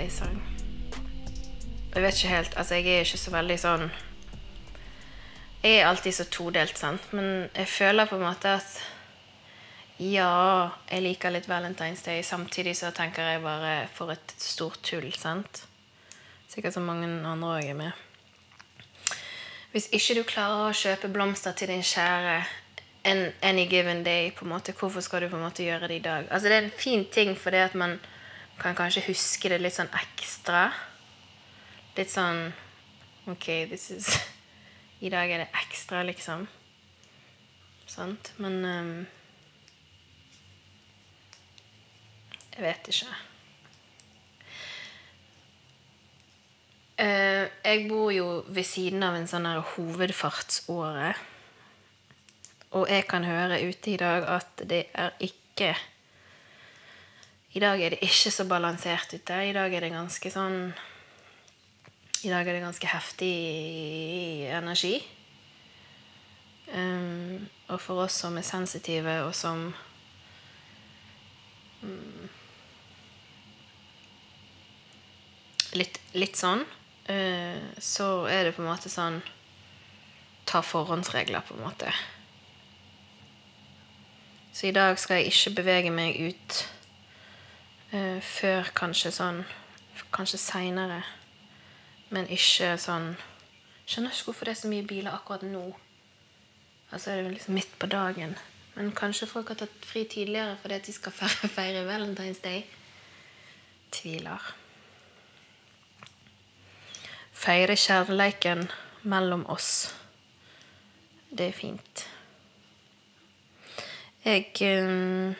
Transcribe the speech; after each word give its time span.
Valentine's 0.00 0.20
Day-sang. 0.20 0.42
Jeg 1.94 2.02
vet 2.02 2.14
ikke 2.14 2.28
helt 2.28 2.56
Altså, 2.56 2.74
jeg 2.74 2.86
er 2.86 3.04
ikke 3.04 3.18
så 3.18 3.30
veldig 3.30 3.58
sånn 3.58 3.90
Jeg 5.62 5.76
er 5.76 5.88
alltid 5.88 6.14
så 6.14 6.24
todelt, 6.24 6.78
sant, 6.78 7.12
men 7.12 7.50
jeg 7.54 7.68
føler 7.68 8.08
på 8.08 8.16
en 8.16 8.24
måte 8.24 8.48
at 8.48 8.80
ja, 10.00 10.70
jeg 10.88 11.02
liker 11.04 11.28
litt 11.28 11.44
Valentine's 11.44 12.00
Day. 12.00 12.22
Samtidig 12.24 12.72
så 12.78 12.88
tenker 12.96 13.20
jeg 13.20 13.42
bare 13.44 13.86
for 13.92 14.08
et 14.08 14.32
stort 14.40 14.80
tull, 14.80 15.10
sant. 15.12 15.66
Sikkert 16.48 16.72
som 16.72 16.86
mange 16.88 17.04
andre 17.04 17.50
òg 17.58 17.68
er 17.68 17.76
med. 17.76 17.92
Hvis 19.74 19.90
ikke 19.92 20.16
du 20.16 20.22
klarer 20.24 20.70
å 20.70 20.72
kjøpe 20.72 21.12
blomster 21.12 21.52
til 21.52 21.68
din 21.68 21.84
kjære 21.84 22.38
any 23.44 23.66
given 23.68 24.00
day, 24.02 24.32
på 24.32 24.48
en 24.48 24.54
måte, 24.54 24.72
hvorfor 24.72 25.04
skal 25.04 25.20
du 25.20 25.28
på 25.28 25.36
en 25.36 25.44
måte 25.44 25.68
gjøre 25.68 25.92
det 25.92 26.00
i 26.00 26.06
dag? 26.08 26.24
Altså 26.30 26.48
Det 26.48 26.56
er 26.56 26.64
en 26.64 26.78
fin 26.80 27.04
ting 27.04 27.36
fordi 27.36 27.60
at 27.60 27.74
man 27.74 27.98
kan 28.60 28.76
kanskje 28.76 29.06
huske 29.08 29.48
det 29.48 29.60
litt 29.60 29.76
sånn 29.76 29.90
ekstra. 29.96 30.68
Litt 31.96 32.12
sånn 32.12 32.50
OK, 33.30 33.46
this 33.70 33.90
is 33.94 34.10
I 35.04 35.08
dag 35.12 35.30
er 35.32 35.44
det 35.44 35.48
ekstra, 35.62 36.02
liksom. 36.04 36.44
Sant? 37.88 38.34
Men 38.38 38.60
um, 38.64 38.92
Jeg 42.50 42.66
vet 42.66 42.88
ikke. 42.92 43.12
Uh, 47.00 47.46
jeg 47.64 47.86
bor 47.88 48.10
jo 48.12 48.26
ved 48.52 48.66
siden 48.68 49.06
av 49.06 49.16
en 49.16 49.28
sånn 49.30 49.48
her 49.48 49.62
hovedfartsåre. 49.74 51.14
Og 52.76 52.90
jeg 52.92 53.06
kan 53.08 53.24
høre 53.24 53.62
ute 53.64 53.94
i 53.94 54.00
dag 54.02 54.28
at 54.28 54.66
det 54.68 54.82
er 54.92 55.16
ikke 55.24 55.72
I 57.50 57.58
dag 57.58 57.80
er 57.82 57.90
det 57.90 58.04
ikke 58.06 58.30
så 58.30 58.44
balansert 58.46 59.10
ute. 59.10 59.34
I 59.42 59.54
dag 59.54 59.72
er 59.74 59.82
det 59.82 59.90
ganske 59.90 60.30
sånn 60.30 60.70
I 62.22 62.30
dag 62.30 62.46
er 62.46 62.54
det 62.54 62.62
ganske 62.62 62.90
heftig 62.92 63.34
energi. 64.54 65.00
Um, 66.70 67.48
og 67.66 67.80
for 67.82 68.04
oss 68.04 68.20
som 68.22 68.38
er 68.38 68.46
sensitive, 68.46 69.16
og 69.24 69.32
som 69.34 69.64
um, 71.82 72.28
litt, 75.74 75.98
litt 76.14 76.38
sånn, 76.38 76.62
uh, 77.10 77.58
så 77.82 78.10
er 78.30 78.46
det 78.46 78.54
på 78.54 78.62
en 78.62 78.70
måte 78.70 78.92
sånn 78.92 79.22
Ta 80.50 80.64
forhåndsregler, 80.66 81.44
på 81.46 81.54
en 81.54 81.62
måte. 81.62 81.90
Så 84.50 84.66
i 84.66 84.74
dag 84.74 84.98
skal 84.98 85.20
jeg 85.20 85.30
ikke 85.30 85.60
bevege 85.60 85.92
meg 85.94 86.16
ut 86.18 86.62
uh, 87.94 88.20
før 88.20 88.70
kanskje 88.74 89.14
sånn 89.14 89.42
Kanskje 90.10 90.38
seinere. 90.40 91.02
Men 92.10 92.26
ikke 92.32 92.72
sånn 92.80 93.12
Skjønner 93.86 94.14
ikke 94.14 94.30
hvorfor 94.30 94.48
det 94.48 94.54
er 94.54 94.60
så 94.62 94.70
mye 94.70 94.86
biler 94.86 95.14
akkurat 95.14 95.42
nå. 95.46 95.64
Altså 96.94 97.10
er 97.10 97.24
det 97.24 97.34
liksom 97.34 97.56
midt 97.58 97.74
på 97.78 97.88
dagen. 97.90 98.36
Men 98.76 98.92
kanskje 98.96 99.28
folk 99.30 99.50
har 99.50 99.58
tatt 99.60 99.86
fri 99.86 100.04
tidligere 100.06 100.56
fordi 100.62 100.78
at 100.78 100.86
de 100.86 100.94
skal 100.94 101.14
feire 101.58 101.84
Valentine's 101.90 102.42
Day. 102.42 102.64
Tviler 103.90 104.54
feire 107.40 107.76
kjærleiken 107.76 108.66
mellom 109.08 109.46
oss. 109.48 109.94
Det 111.30 111.46
er 111.48 111.56
fint. 111.56 112.02
Jeg 114.24 114.50
um, 114.84 115.32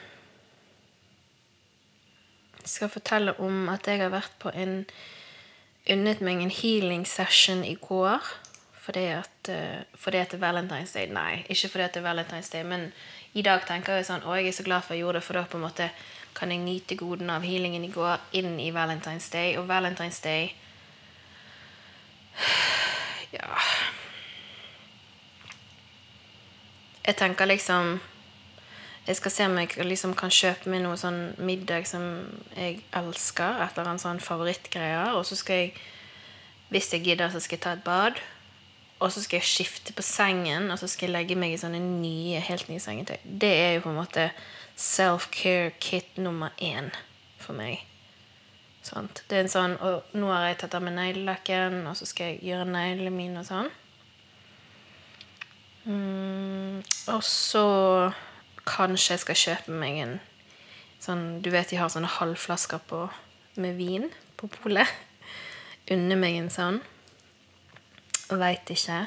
skal 2.70 2.92
fortelle 2.92 3.34
om 3.42 3.68
at 3.72 3.88
jeg 3.88 4.02
har 4.02 4.12
vært 4.14 4.36
på 4.42 4.52
en 4.54 4.84
unnet 5.90 6.20
meg 6.24 6.42
en 6.42 6.52
healing 6.52 7.06
session 7.08 7.64
i 7.64 7.76
går. 7.80 8.24
Fordi 8.80 9.04
at, 9.12 9.48
uh, 9.48 9.82
fordi 9.94 10.18
at 10.18 10.32
det 10.32 10.40
er 10.40 10.46
Valentine's 10.46 10.94
Day. 10.96 11.10
Nei, 11.12 11.44
ikke 11.48 11.68
fordi 11.68 11.84
at 11.84 11.94
det 11.94 12.00
er 12.00 12.08
Valentine's 12.08 12.50
Day, 12.52 12.64
men 12.64 12.92
i 13.34 13.42
dag 13.46 13.62
tenker 13.68 13.98
jeg 13.98 14.08
sånn 14.08 14.24
Å, 14.26 14.34
jeg 14.38 14.50
er 14.50 14.56
så 14.56 14.64
glad 14.66 14.82
for 14.82 14.96
jeg 14.96 15.04
gjorde 15.04 15.20
det, 15.20 15.26
for 15.26 15.38
da 15.38 15.44
på 15.46 15.60
en 15.60 15.66
måte 15.68 15.90
kan 16.34 16.50
jeg 16.50 16.62
nyte 16.64 16.96
godene 16.98 17.36
av 17.36 17.44
healingen 17.46 17.84
i 17.84 17.92
går 17.92 18.22
inn 18.40 18.56
i 18.62 18.70
Valentine's 18.74 19.28
Day. 19.30 19.54
Og 19.60 19.68
Valentine's 19.68 20.22
Day 20.24 20.54
ja 23.36 23.48
Jeg 27.04 27.16
tenker 27.18 27.48
liksom 27.48 27.98
Jeg 29.10 29.18
skal 29.18 29.32
se 29.34 29.46
om 29.48 29.56
jeg 29.58 29.86
liksom 29.88 30.12
kan 30.14 30.30
kjøpe 30.30 30.70
meg 30.70 30.84
noe 30.84 30.94
sånn 31.00 31.32
middag 31.42 31.88
som 31.90 32.04
jeg 32.54 32.76
elsker, 32.94 33.58
etter 33.64 33.88
en 33.90 33.98
sånn 33.98 34.20
favorittgreie. 34.22 35.08
Og 35.18 35.24
så 35.26 35.38
skal 35.40 35.64
jeg, 35.64 35.72
hvis 36.70 36.92
jeg 36.94 37.02
gidder, 37.08 37.32
så 37.32 37.42
skal 37.42 37.58
jeg 37.58 37.64
ta 37.64 37.72
et 37.74 37.82
bad. 37.82 38.20
Og 39.02 39.10
så 39.10 39.24
skal 39.24 39.40
jeg 39.40 39.50
skifte 39.50 39.96
på 39.96 40.04
sengen, 40.06 40.70
og 40.70 40.78
så 40.78 40.86
skal 40.86 41.08
jeg 41.08 41.16
legge 41.16 41.38
meg 41.42 41.56
i 41.56 41.58
sånne 41.58 41.80
nye, 41.82 42.38
helt 42.46 42.70
nye 42.70 42.82
sengetøy. 42.84 43.18
Det 43.24 43.50
er 43.50 43.74
jo 43.74 43.84
på 43.88 43.90
en 43.90 43.98
måte 43.98 44.28
self-care 44.78 45.74
kit 45.82 46.22
nummer 46.22 46.54
én 46.62 46.94
for 47.42 47.58
meg. 47.58 47.82
Sånt. 48.86 49.24
Det 49.28 49.36
er 49.36 49.42
en 49.44 49.52
sånn 49.52 49.74
Og 49.84 50.14
nå 50.16 50.30
har 50.32 50.46
jeg 50.46 50.62
tatt 50.62 50.78
av 50.78 50.86
meg 50.86 50.94
neglelakken, 50.96 51.82
og 51.90 51.98
så 51.98 52.06
skal 52.08 52.30
jeg 52.30 52.44
gjøre 52.52 52.70
neglene 52.70 53.12
mine 53.12 53.42
og 53.42 53.50
sånn. 53.50 53.74
Mm, 55.90 56.80
og 57.10 57.22
så 57.26 57.66
kanskje 58.70 59.16
jeg 59.16 59.24
skal 59.24 59.40
kjøpe 59.44 59.76
meg 59.82 60.00
en 60.04 60.16
sånn 61.00 61.40
Du 61.42 61.50
vet 61.52 61.70
de 61.72 61.78
har 61.80 61.90
sånne 61.92 62.10
halvflasker 62.20 62.82
på, 62.90 63.06
med 63.60 63.78
vin 63.78 64.10
på 64.36 64.50
polet. 64.52 64.88
Unne 65.90 66.16
meg 66.20 66.36
en 66.38 66.50
sånn. 66.52 66.80
Veit 68.30 68.68
ikke. 68.70 69.02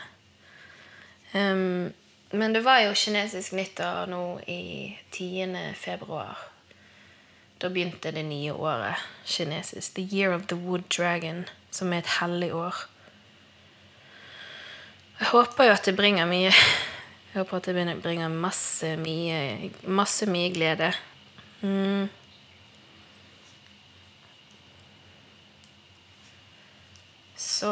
Um, 1.33 1.93
men 2.33 2.55
det 2.55 2.63
var 2.65 2.81
jo 2.83 2.95
kinesisk 2.97 3.53
nyttår 3.53 4.09
nå 4.09 4.23
i 4.49 4.97
10. 5.13 5.53
februar. 5.77 6.41
Da 7.61 7.69
begynte 7.69 8.11
det 8.11 8.25
nye 8.27 8.51
året 8.51 8.99
kinesisk. 9.25 9.93
The 9.95 10.03
Year 10.03 10.33
of 10.35 10.47
the 10.49 10.57
Wood 10.57 10.89
Dragon, 10.89 11.45
som 11.71 11.93
er 11.93 12.01
et 12.01 12.15
hellig 12.19 12.51
år. 12.57 12.87
Jeg 15.19 15.29
håper 15.29 15.69
jo 15.69 15.75
at 15.77 15.85
det 15.85 15.95
bringer 15.95 16.27
mye 16.27 16.51
Jeg 17.33 17.41
håper 17.41 17.57
at 17.57 17.65
det 17.65 18.01
bringer 18.03 18.29
masse 18.29 18.91
mye, 19.01 19.71
masse 19.89 20.25
mye 20.29 20.51
glede. 20.53 20.91
Mm. 21.61 22.05
Så 27.35 27.71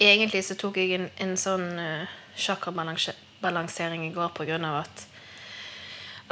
Egentlig 0.00 0.44
så 0.44 0.56
tok 0.56 0.78
jeg 0.80 0.96
en, 0.96 1.10
en 1.20 1.36
sånn 1.36 1.68
uh, 1.76 2.08
sjakrabalansering 2.32 4.06
i 4.08 4.12
går 4.16 4.32
av 4.64 4.80
at 4.80 5.06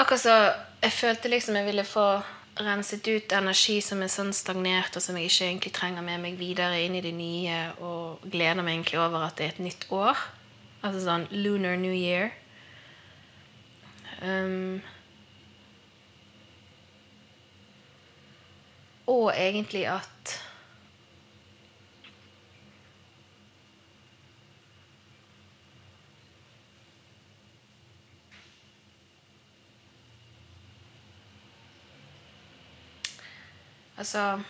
Akkurat 0.00 0.22
så 0.22 0.36
Jeg 0.80 0.96
følte 0.96 1.28
liksom 1.28 1.60
jeg 1.60 1.68
ville 1.68 1.84
få 1.84 2.08
renset 2.58 3.08
ut 3.08 3.32
energi 3.32 3.78
som 3.84 4.02
er 4.02 4.10
sånn 4.12 4.32
stagnert, 4.36 4.96
og 4.98 5.04
som 5.04 5.16
jeg 5.18 5.30
ikke 5.30 5.46
egentlig 5.46 5.72
trenger 5.76 6.04
med 6.06 6.22
meg 6.24 6.38
videre 6.40 6.80
inn 6.84 6.96
i 6.98 7.04
det 7.04 7.14
nye, 7.16 7.60
og 7.84 8.24
gleder 8.26 8.62
meg 8.62 8.78
egentlig 8.78 9.00
over 9.02 9.28
at 9.28 9.38
det 9.38 9.46
er 9.46 9.54
et 9.54 9.64
nytt 9.68 9.88
år. 9.94 10.26
Altså 10.82 11.02
sånn 11.04 11.26
lunar 11.34 11.78
new 11.80 11.94
year. 11.94 12.32
Um, 14.22 14.80
og 19.08 19.30
egentlig 19.34 19.86
at 19.90 20.38
Altså, 33.98 34.40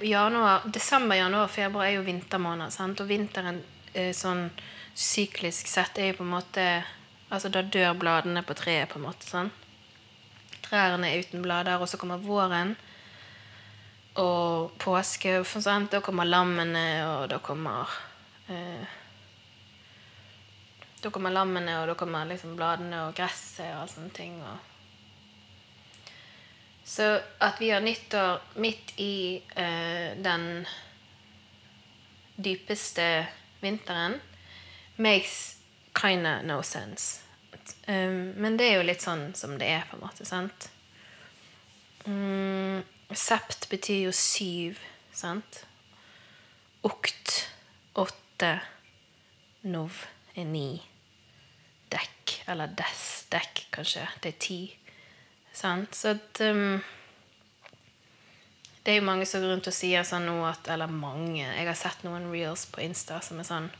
januar, 0.00 0.62
Desember, 0.72 1.16
januar, 1.16 1.48
februar 1.48 1.86
er 1.86 1.98
jo 1.98 2.06
vintermåneder. 2.06 2.72
Sant? 2.72 3.00
Og 3.00 3.10
vinteren 3.10 3.60
eh, 3.92 4.12
sånn 4.16 4.48
syklisk 4.96 5.68
sett 5.68 5.98
er 6.00 6.12
jo 6.12 6.22
på 6.22 6.26
en 6.28 6.36
måte 6.38 6.68
Altså, 7.26 7.50
da 7.50 7.58
dør 7.58 7.96
bladene 7.98 8.44
på 8.46 8.54
treet, 8.54 8.86
på 8.86 9.00
en 9.00 9.08
måte. 9.08 9.26
sånn. 9.26 9.48
Trærne 10.62 11.08
er 11.10 11.24
uten 11.26 11.42
blader, 11.42 11.80
og 11.82 11.88
så 11.90 11.98
kommer 11.98 12.22
våren 12.22 12.76
og 14.22 14.70
påske. 14.78 15.40
For 15.42 15.64
sant? 15.64 15.90
Da 15.90 15.98
kommer 16.06 16.28
lammene, 16.28 16.84
og 17.08 17.26
da 17.34 17.40
kommer 17.42 17.90
eh, 18.46 18.86
Da 21.02 21.10
kommer 21.10 21.34
lammene, 21.34 21.80
og 21.80 21.90
da 21.90 21.98
kommer 21.98 22.30
liksom 22.30 22.54
bladene 22.56 23.08
og 23.08 23.18
gresset 23.18 23.74
og 23.74 23.90
sånne 23.90 24.14
ting. 24.14 24.38
og 24.38 24.75
Så 26.86 27.20
at 27.42 27.60
vi 27.60 27.72
har 27.74 27.82
nyttår 27.82 28.42
midt 28.62 28.92
i 29.02 29.42
eh, 29.58 30.14
den 30.22 30.66
dypeste 32.36 33.26
vinteren, 33.60 34.20
makes 34.96 35.56
kinda 35.94 36.42
no 36.42 36.62
sense. 36.62 37.22
Um, 37.86 38.34
men 38.36 38.56
det 38.56 38.68
er 38.68 38.78
jo 38.78 38.86
litt 38.86 39.02
sånn 39.02 39.32
som 39.34 39.56
det 39.58 39.66
er, 39.66 39.82
på 39.90 39.96
en 39.98 40.04
måte. 40.04 40.24
sant? 40.28 40.68
Mm, 42.06 42.84
sept 43.10 43.66
betyr 43.70 44.04
jo 44.06 44.14
syv, 44.14 44.78
sant? 45.10 45.64
Okt 46.86 47.48
åtte. 47.98 48.60
Nov 49.66 50.04
er 50.38 50.46
ni. 50.46 50.68
Dekk, 51.90 52.40
eller 52.46 52.70
des 52.78 53.06
dekk, 53.32 53.64
kanskje. 53.74 54.06
Det 54.22 54.36
er 54.36 54.42
ti. 54.42 54.60
Sant? 55.56 55.96
Så 55.96 56.12
at 56.16 56.40
um, 56.44 56.76
Det 58.84 58.92
er 58.92 59.00
jo 59.00 59.08
mange 59.08 59.26
som 59.26 59.40
går 59.40 59.54
rundt 59.54 59.70
og 59.70 59.74
sier 59.74 60.04
sånn 60.06 60.28
nå 60.28 60.36
at 60.44 60.68
Eller 60.68 60.92
mange. 60.92 61.46
Jeg 61.46 61.66
har 61.66 61.78
sett 61.78 62.04
noen 62.04 62.28
reels 62.32 62.66
på 62.70 62.84
Insta 62.84 63.22
som 63.24 63.40
er 63.40 63.48
sånn 63.48 63.72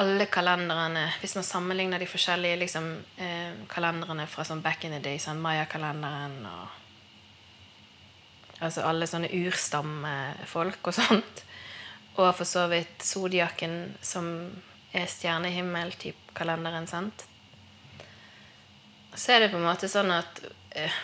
alle 0.00 0.24
kalenderne 0.32 1.02
Hvis 1.20 1.34
man 1.36 1.44
sammenligner 1.44 2.00
de 2.00 2.06
forskjellige 2.08 2.56
liksom, 2.62 2.86
eh, 3.20 3.52
kalenderne 3.68 4.24
fra 4.26 4.44
sånn 4.44 4.62
back 4.64 4.84
in 4.84 4.94
the 4.96 5.00
day, 5.04 5.18
sånn 5.20 5.42
Maya-kalenderen 5.42 6.38
og 6.48 6.78
Altså 8.62 8.84
alle 8.86 9.08
sånne 9.10 9.26
urstammefolk 9.34 10.86
og 10.86 10.94
sånt. 10.94 11.40
Og 12.14 12.28
for 12.38 12.46
så 12.46 12.68
vidt 12.70 13.02
zodiaken, 13.02 13.96
som 13.98 14.28
er 14.94 15.08
stjernehimmel-type 15.10 16.36
kalenderen, 16.38 16.86
sant. 16.86 17.24
Så 19.14 19.32
er 19.32 19.40
det 19.40 19.52
på 19.52 19.60
en 19.60 19.66
måte 19.66 19.90
sånn 19.92 20.10
at 20.14 20.40
eh, 20.70 20.94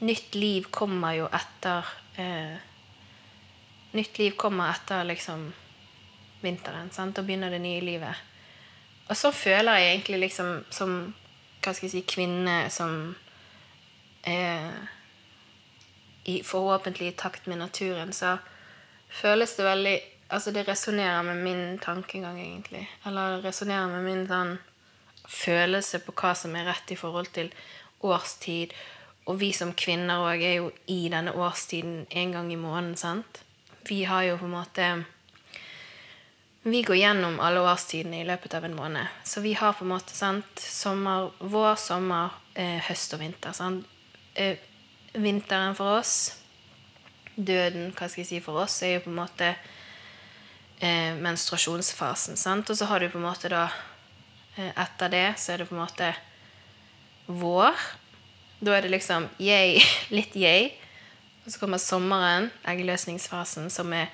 nytt 0.00 0.34
liv 0.38 0.70
kommer 0.72 1.16
jo 1.18 1.28
etter 1.28 1.86
eh, 2.16 2.56
Nytt 3.96 4.18
liv 4.20 4.34
kommer 4.36 4.68
etter 4.68 5.06
liksom 5.08 5.46
vinteren, 6.42 6.90
sant. 6.92 7.16
Da 7.16 7.22
begynner 7.24 7.50
det 7.50 7.62
nye 7.64 7.80
livet. 7.80 8.20
Og 9.08 9.16
så 9.16 9.30
føler 9.32 9.80
jeg 9.80 9.94
egentlig 9.94 10.18
liksom 10.26 10.50
som 10.68 10.92
hva 11.64 11.72
skal 11.72 11.88
jeg 11.88 11.94
si, 11.94 12.02
kvinne 12.04 12.58
som 12.70 12.92
eh, 14.28 14.68
i 16.28 16.42
forhåpentlig 16.44 17.14
takt 17.16 17.48
med 17.48 17.62
naturen, 17.64 18.12
så 18.12 18.36
føles 19.08 19.56
det 19.56 19.64
veldig 19.64 19.98
Altså, 20.28 20.50
det 20.52 20.68
resonnerer 20.68 21.22
med 21.24 21.36
min 21.40 21.78
tankegang, 21.78 22.36
egentlig. 22.40 22.82
Eller 23.08 23.40
resonnerer 23.40 23.86
med 23.88 24.02
min 24.04 24.26
sånn 24.28 24.50
følelse 25.28 26.00
på 26.04 26.14
hva 26.16 26.32
som 26.36 26.56
er 26.56 26.66
rett 26.70 26.92
i 26.92 26.98
forhold 26.98 27.30
til 27.36 27.52
årstid. 28.04 28.72
Og 29.28 29.40
vi 29.42 29.52
som 29.52 29.74
kvinner 29.76 30.24
òg 30.24 30.42
er 30.42 30.56
jo 30.62 30.72
i 30.88 31.04
denne 31.12 31.34
årstiden 31.36 32.06
en 32.08 32.34
gang 32.34 32.50
i 32.52 32.60
måneden, 32.60 32.96
sant? 32.96 33.42
Vi 33.88 34.02
har 34.08 34.24
jo 34.24 34.40
på 34.40 34.48
en 34.48 34.56
måte 34.56 34.88
vi 36.68 36.82
går 36.82 36.96
gjennom 36.96 37.38
alle 37.40 37.62
årstidene 37.64 38.18
i 38.20 38.26
løpet 38.28 38.54
av 38.58 38.64
en 38.66 38.74
måned. 38.76 39.06
Så 39.24 39.40
vi 39.40 39.54
har 39.56 39.72
på 39.72 39.86
en 39.86 39.92
måte 39.92 40.12
sant, 40.12 40.60
sommer, 40.60 41.30
vår, 41.38 41.76
sommer, 41.80 42.34
eh, 42.54 42.82
høst 42.88 43.14
og 43.14 43.22
vinter. 43.22 43.54
Sant? 43.56 43.86
Eh, 44.34 44.58
vinteren 45.14 45.76
for 45.78 46.00
oss, 46.00 46.42
døden, 47.36 47.92
hva 47.96 48.08
skal 48.08 48.24
jeg 48.24 48.28
si, 48.28 48.40
for 48.44 48.60
oss, 48.64 48.82
er 48.82 48.98
jo 48.98 49.04
på 49.06 49.12
en 49.12 49.20
måte 49.20 49.52
eh, 50.80 51.14
menstruasjonsfasen. 51.16 52.36
Sant? 52.36 52.70
Og 52.70 52.76
så 52.76 52.90
har 52.90 53.00
du 53.00 53.08
på 53.08 53.18
en 53.22 53.28
måte 53.30 53.48
da 53.48 53.68
Etter 54.58 55.12
det 55.12 55.26
så 55.38 55.54
er 55.54 55.62
det 55.62 55.68
på 55.68 55.76
en 55.76 55.84
måte 55.84 56.12
vår. 57.28 57.74
Da 58.58 58.74
er 58.74 58.86
det 58.86 58.90
liksom 58.90 59.28
yay, 59.38 59.78
litt 60.16 60.34
yay. 60.36 60.72
Og 61.44 61.52
så 61.52 61.60
kommer 61.62 61.80
sommeren, 61.80 62.50
eggløsningsfasen, 62.68 63.70
som 63.72 63.92
er 63.96 64.10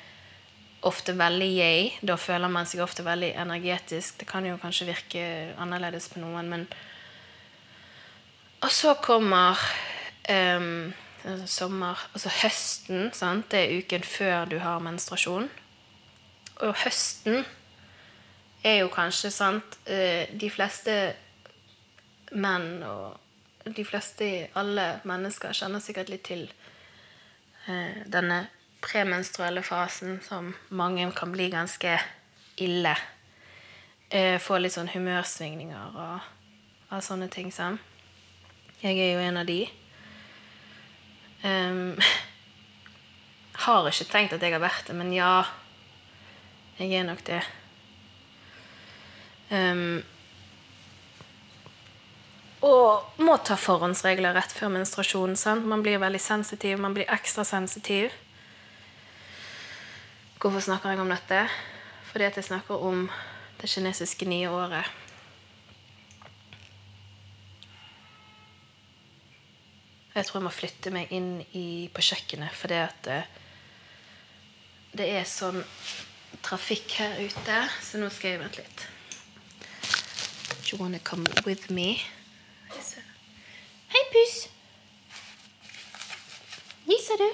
ofte 0.84 1.14
veldig 1.16 1.48
yay. 1.48 1.88
Da 2.04 2.18
føler 2.20 2.52
man 2.52 2.68
seg 2.68 2.84
ofte 2.84 3.06
veldig 3.06 3.32
energetisk. 3.40 4.20
Det 4.20 4.28
kan 4.28 4.44
jo 4.46 4.58
kanskje 4.60 4.90
virke 4.92 5.24
annerledes 5.60 6.10
på 6.12 6.22
noen, 6.22 6.50
men 6.50 6.68
Og 8.64 8.70
så 8.72 8.94
kommer 8.94 9.60
um, 10.28 10.92
sommer 11.46 11.98
Altså 12.14 12.30
høsten. 12.42 13.10
Sant? 13.12 13.50
Det 13.50 13.58
er 13.60 13.78
uken 13.78 14.02
før 14.02 14.44
du 14.44 14.58
har 14.58 14.80
menstruasjon. 14.80 15.50
Og 16.60 16.74
høsten 16.84 17.44
er 18.64 18.80
jo 18.80 18.88
kanskje 18.92 19.30
sant 19.30 19.76
eh, 19.84 20.30
De 20.32 20.48
fleste 20.50 20.94
menn 22.34 22.82
og 22.88 23.20
de 23.64 23.84
fleste, 23.86 24.26
alle 24.60 24.98
mennesker, 25.08 25.54
kjenner 25.56 25.80
sikkert 25.80 26.10
litt 26.12 26.26
til 26.28 26.42
eh, 27.70 28.02
denne 28.10 28.42
premenstruelle 28.84 29.62
fasen 29.64 30.18
som 30.24 30.50
mange 30.68 31.06
kan 31.16 31.32
bli 31.32 31.46
ganske 31.52 31.94
ille. 32.60 32.92
Eh, 34.12 34.36
få 34.36 34.60
litt 34.60 34.76
sånn 34.76 34.92
humørsvingninger 34.92 35.96
og, 35.96 36.28
og 36.90 37.06
sånne 37.06 37.30
ting. 37.32 37.48
Sånn. 37.54 37.80
Jeg 38.82 39.00
er 39.00 39.14
jo 39.14 39.24
en 39.24 39.40
av 39.40 39.48
de. 39.48 39.62
Um, 41.44 41.96
har 43.64 43.88
ikke 43.88 44.10
tenkt 44.12 44.36
at 44.36 44.44
jeg 44.44 44.52
har 44.52 44.64
vært 44.64 44.90
det, 44.90 44.98
men 45.00 45.12
ja. 45.16 45.38
Jeg 46.76 46.98
er 47.00 47.08
nok 47.08 47.24
det. 47.24 47.40
Um, 49.50 50.02
og 52.64 53.20
må 53.20 53.36
ta 53.44 53.58
forhåndsregler 53.60 54.36
rett 54.36 54.52
før 54.56 54.72
menstruasjon. 54.78 55.36
Sant? 55.36 55.66
Man 55.68 55.84
blir 55.84 56.00
veldig 56.00 56.20
sensitiv. 56.22 56.78
Man 56.80 56.96
blir 56.96 57.10
ekstra 57.12 57.44
sensitiv. 57.44 58.14
Hvorfor 60.40 60.64
snakker 60.64 60.94
jeg 60.94 61.00
om 61.00 61.12
dette? 61.12 61.46
Fordi 62.10 62.28
at 62.28 62.36
jeg 62.38 62.48
snakker 62.48 62.80
om 62.88 63.08
det 63.60 63.68
kinesiske 63.68 64.28
nye 64.28 64.48
året. 64.52 64.88
Jeg 70.14 70.26
tror 70.28 70.38
jeg 70.38 70.46
må 70.46 70.54
flytte 70.54 70.92
meg 70.94 71.12
inn 71.16 71.30
i, 71.58 71.90
på 71.90 72.04
kjøkkenet 72.06 72.54
fordi 72.54 72.76
at 72.78 73.00
det, 73.02 73.16
eh, 73.24 73.40
det 74.94 75.08
er 75.10 75.24
sånn 75.26 75.58
trafikk 76.44 77.00
her 77.00 77.16
ute, 77.18 77.56
så 77.82 77.98
nå 77.98 78.12
skal 78.14 78.36
jeg 78.36 78.42
vente 78.44 78.62
litt. 78.62 78.84
Do 80.64 80.76
you 80.76 80.82
want 80.82 80.94
to 80.94 81.00
come 81.00 81.26
with 81.44 81.70
me? 81.70 82.00
Hei, 83.88 84.04
pus. 84.12 84.48
Gisser 86.86 87.16
du? 87.16 87.30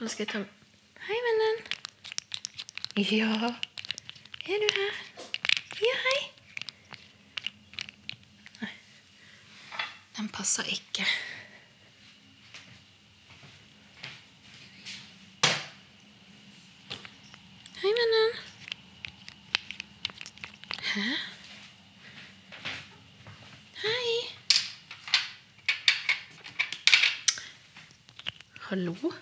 Nå 0.00 0.08
skal 0.08 0.26
jeg 0.26 0.28
ta 0.28 0.40
Hei, 1.06 1.16
vennen. 1.24 1.60
Ja, 2.96 3.28
er 4.46 4.58
du 4.60 4.66
her? 4.76 4.96
Ja, 5.80 5.94
hei. 6.02 6.18
Nei, 8.60 8.70
den 10.16 10.28
passer 10.28 10.68
ikke. 10.68 11.06
Hei, 17.82 17.94
vennen. 18.00 18.36
Hæ? 20.90 21.06
Hei. 23.84 24.10
Hallo? 28.68 29.14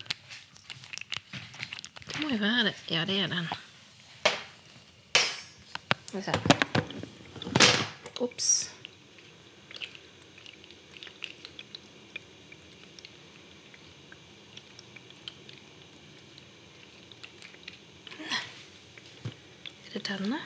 må 2.24 2.30
jo 2.30 2.40
være 2.40 2.64
det. 2.68 2.74
Ja, 2.94 3.04
det 3.04 3.20
er 3.20 3.26
den. 3.26 3.48
Skal 6.06 6.20
vi 6.20 6.22
se. 6.22 6.32
Ops. 8.20 8.70
Er 19.86 19.92
det 19.92 20.08
denne? 20.08 20.38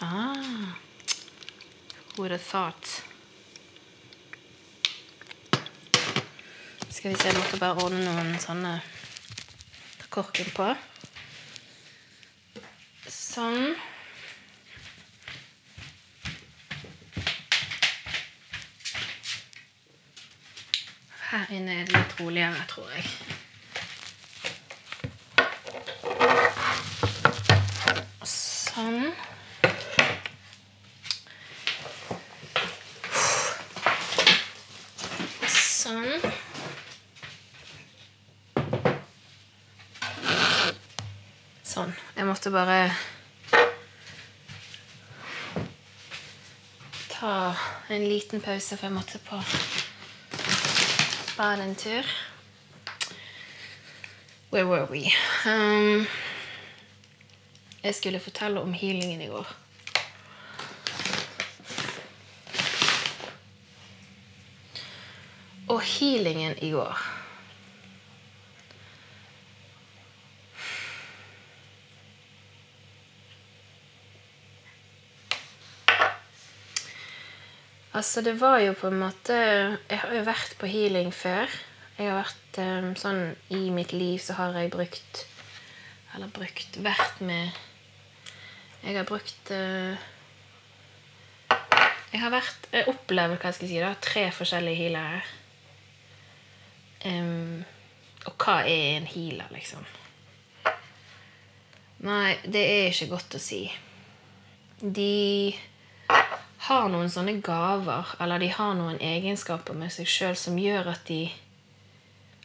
Ah. 0.00 0.36
Would 2.18 2.30
have 2.30 2.38
thought? 2.38 3.04
Skal 6.90 7.10
vi 7.10 7.16
se, 7.16 7.28
jeg 7.28 7.36
måtte 7.36 7.58
bare 7.60 7.84
ordne 7.84 8.06
noen 8.08 8.38
sånne 8.40 8.80
korken 10.18 10.48
på. 10.50 10.64
Sånn. 13.06 13.76
Her 21.28 21.52
inne 21.54 21.76
er 21.82 21.86
det 21.86 21.94
litt 21.94 22.16
roligere, 22.18 22.64
tror 22.72 22.90
jeg. 22.96 23.37
måte 42.48 42.50
bare 42.50 42.92
Ta 47.08 47.56
en 47.88 48.08
liten 48.08 48.40
pause, 48.40 48.76
for 48.76 48.86
jeg 48.86 48.92
måtte 48.92 49.18
på 49.18 49.42
bare 51.36 51.62
en 51.62 51.74
tur. 51.74 52.04
Where 54.50 54.64
were 54.64 54.86
we? 54.90 55.10
Um, 55.46 56.06
jeg 57.82 57.94
skulle 57.94 58.20
fortelle 58.20 58.60
om 58.60 58.72
healingen 58.72 59.20
i 59.22 59.26
går. 59.26 59.46
Og 65.68 65.80
healingen 65.80 66.58
i 66.58 66.70
går 66.70 67.27
Altså, 77.98 78.22
det 78.22 78.36
var 78.38 78.60
jo 78.62 78.74
på 78.78 78.92
en 78.92 79.00
måte 79.00 79.34
Jeg 79.34 79.98
har 79.98 80.12
jo 80.14 80.26
vært 80.26 80.54
på 80.60 80.68
healing 80.70 81.08
før. 81.14 81.50
Jeg 81.96 82.06
har 82.06 82.20
vært 82.20 82.58
um, 82.62 82.92
sånn 82.98 83.22
I 83.50 83.72
mitt 83.74 83.90
liv 83.90 84.20
så 84.22 84.36
har 84.38 84.54
jeg 84.54 84.70
brukt 84.70 85.24
Eller 86.14 86.30
brukt 86.30 86.78
Vært 86.84 87.18
med 87.26 87.56
Jeg 88.84 88.94
har 88.94 89.08
brukt 89.08 89.50
uh, 89.50 89.98
Jeg 92.12 92.22
har 92.22 92.30
vært 92.36 92.68
Jeg 92.70 92.86
opplever 92.92 93.34
hva 93.34 93.50
jeg 93.50 93.58
skal 93.58 93.72
si, 93.72 93.80
da, 93.82 93.90
tre 94.02 94.28
forskjellige 94.36 94.78
healere. 94.78 95.24
Um, 97.02 97.64
og 98.26 98.34
hva 98.42 98.60
er 98.62 98.96
en 98.96 99.08
healer, 99.10 99.50
liksom? 99.54 99.82
Nei, 102.06 102.38
det 102.46 102.62
er 102.62 102.88
ikke 102.90 103.10
godt 103.12 103.36
å 103.38 103.42
si. 103.42 103.60
De 104.82 105.52
har 106.66 106.88
noen 106.90 107.10
sånne 107.10 107.38
gaver, 107.44 108.14
eller 108.20 108.42
de 108.42 108.48
har 108.50 108.74
noen 108.78 108.98
egenskaper 109.04 109.76
med 109.78 109.92
seg 109.94 110.08
sjøl 110.10 110.36
som 110.38 110.58
gjør 110.58 110.94
at 110.94 111.04
de 111.10 111.28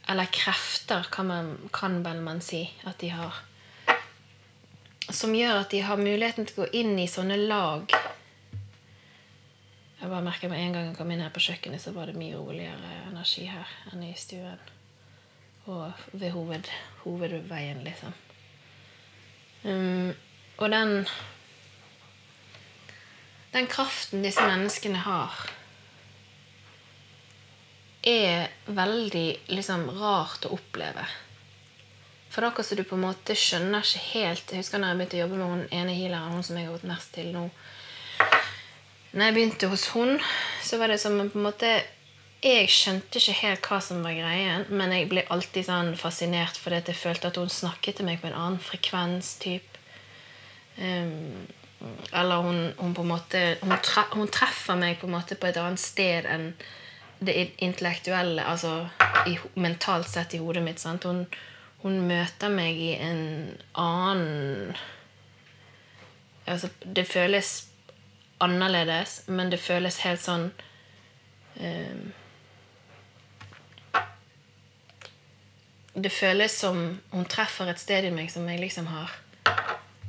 Eller 0.04 0.28
krefter, 0.28 1.06
kan, 1.10 1.26
man, 1.26 1.46
kan 1.72 2.02
vel 2.04 2.18
man 2.20 2.42
si 2.44 2.66
at 2.84 2.98
de 3.00 3.08
har. 3.08 3.38
Som 5.08 5.32
gjør 5.32 5.62
at 5.62 5.70
de 5.72 5.80
har 5.80 5.96
muligheten 5.96 6.44
til 6.44 6.58
å 6.58 6.66
gå 6.66 6.66
inn 6.76 6.98
i 7.00 7.06
sånne 7.08 7.38
lag. 7.40 7.88
Jeg 10.04 10.10
bare 10.10 10.20
merker 10.26 10.52
med 10.52 10.60
en 10.60 10.76
gang 10.76 10.90
jeg 10.90 10.98
kom 10.98 11.08
inn 11.14 11.24
her 11.24 11.32
på 11.32 11.40
kjøkkenet, 11.40 11.80
så 11.80 11.94
var 11.96 12.12
det 12.12 12.20
mye 12.20 12.36
roligere 12.36 12.90
energi 13.06 13.46
her 13.48 13.72
enn 13.94 14.04
i 14.04 14.12
stuen. 14.12 14.60
Og 15.72 16.04
ved 16.12 16.36
hoved, 16.36 16.68
hovedveien, 17.06 17.80
liksom. 17.88 18.12
Um, 19.64 20.12
og 20.60 20.68
den 20.68 21.06
den 23.54 23.68
kraften 23.70 24.24
disse 24.26 24.42
menneskene 24.42 24.98
har, 25.04 25.34
er 28.02 28.48
veldig 28.66 29.28
liksom, 29.54 29.86
rart 29.94 30.48
å 30.48 30.56
oppleve. 30.56 31.06
For 32.34 32.42
det 32.42 32.48
er 32.48 32.50
akkurat 32.50 32.66
som 32.66 32.80
du 32.80 32.82
på 32.88 32.98
en 32.98 33.04
måte 33.04 33.36
skjønner 33.38 33.86
ikke 33.86 34.00
helt 34.08 34.50
Jeg 34.50 34.64
husker 34.64 34.80
når 34.82 34.90
jeg 34.90 34.98
begynte 34.98 35.16
å 35.16 35.20
jobbe 35.20 35.38
med 35.38 35.52
hun 35.52 35.66
ene 35.78 35.94
healeren, 35.94 36.34
hun 36.34 36.42
som 36.42 36.58
jeg 36.58 36.66
har 36.66 36.74
gått 36.74 36.90
mest 36.90 37.14
til 37.14 37.30
nå. 37.30 37.44
Når 39.14 39.28
jeg 39.28 39.36
begynte 39.36 39.70
hos 39.70 39.86
hun, 39.94 40.16
så 40.66 40.80
var 40.80 40.90
det 40.90 40.98
som 40.98 41.20
på 41.22 41.38
en 41.38 41.46
måte 41.46 41.70
Jeg 42.42 42.68
skjønte 42.74 43.22
ikke 43.22 43.38
helt 43.38 43.68
hva 43.70 43.78
som 43.86 44.02
var 44.02 44.18
greien, 44.18 44.66
men 44.68 44.98
jeg 44.98 45.06
ble 45.14 45.22
alltid 45.30 45.70
sånn 45.70 45.94
fascinert 45.96 46.58
fordi 46.58 46.82
jeg 46.82 46.98
følte 46.98 47.30
at 47.30 47.38
hun 47.38 47.48
snakket 47.62 48.00
til 48.00 48.10
meg 48.10 48.18
på 48.18 48.32
en 48.32 48.40
annen 48.40 48.58
frekvens. 48.60 49.36
Typ. 49.40 49.78
Um, 50.74 51.46
eller 52.12 52.36
hun, 52.36 52.72
hun, 52.78 52.94
på 52.94 53.02
en 53.02 53.08
måte 53.08 53.42
hun, 53.62 53.76
tre, 53.82 54.06
hun, 54.14 54.30
treffer 54.32 54.78
meg 54.78 55.00
på 55.00 55.08
en 55.08 55.16
måte 55.16 55.36
på 55.36 55.50
et 55.50 55.58
annet 55.60 55.82
sted 55.82 56.28
enn 56.30 56.52
det 57.24 57.34
intellektuelle, 57.62 58.42
altså 58.44 58.88
i, 59.30 59.36
mentalt 59.60 60.08
sett 60.10 60.34
i 60.34 60.40
hodet 60.42 60.64
mitt. 60.64 60.80
Sant? 60.82 61.04
Hun, 61.04 61.24
hun 61.84 62.00
møter 62.08 62.52
meg 62.52 62.80
i 62.80 62.94
en 62.96 63.22
annen 63.78 64.74
altså, 66.46 66.68
Det 66.84 67.06
føles 67.08 67.54
annerledes, 68.40 69.22
men 69.28 69.52
det 69.52 69.60
føles 69.62 70.02
helt 70.04 70.22
sånn 70.24 70.50
um, 71.60 72.12
Det 75.94 76.10
føles 76.10 76.56
som 76.64 76.80
hun 77.12 77.28
treffer 77.30 77.70
et 77.70 77.78
sted 77.78 78.08
i 78.08 78.12
meg 78.12 78.32
som 78.32 78.48
jeg 78.50 78.58
liksom 78.64 78.90
har 78.90 79.12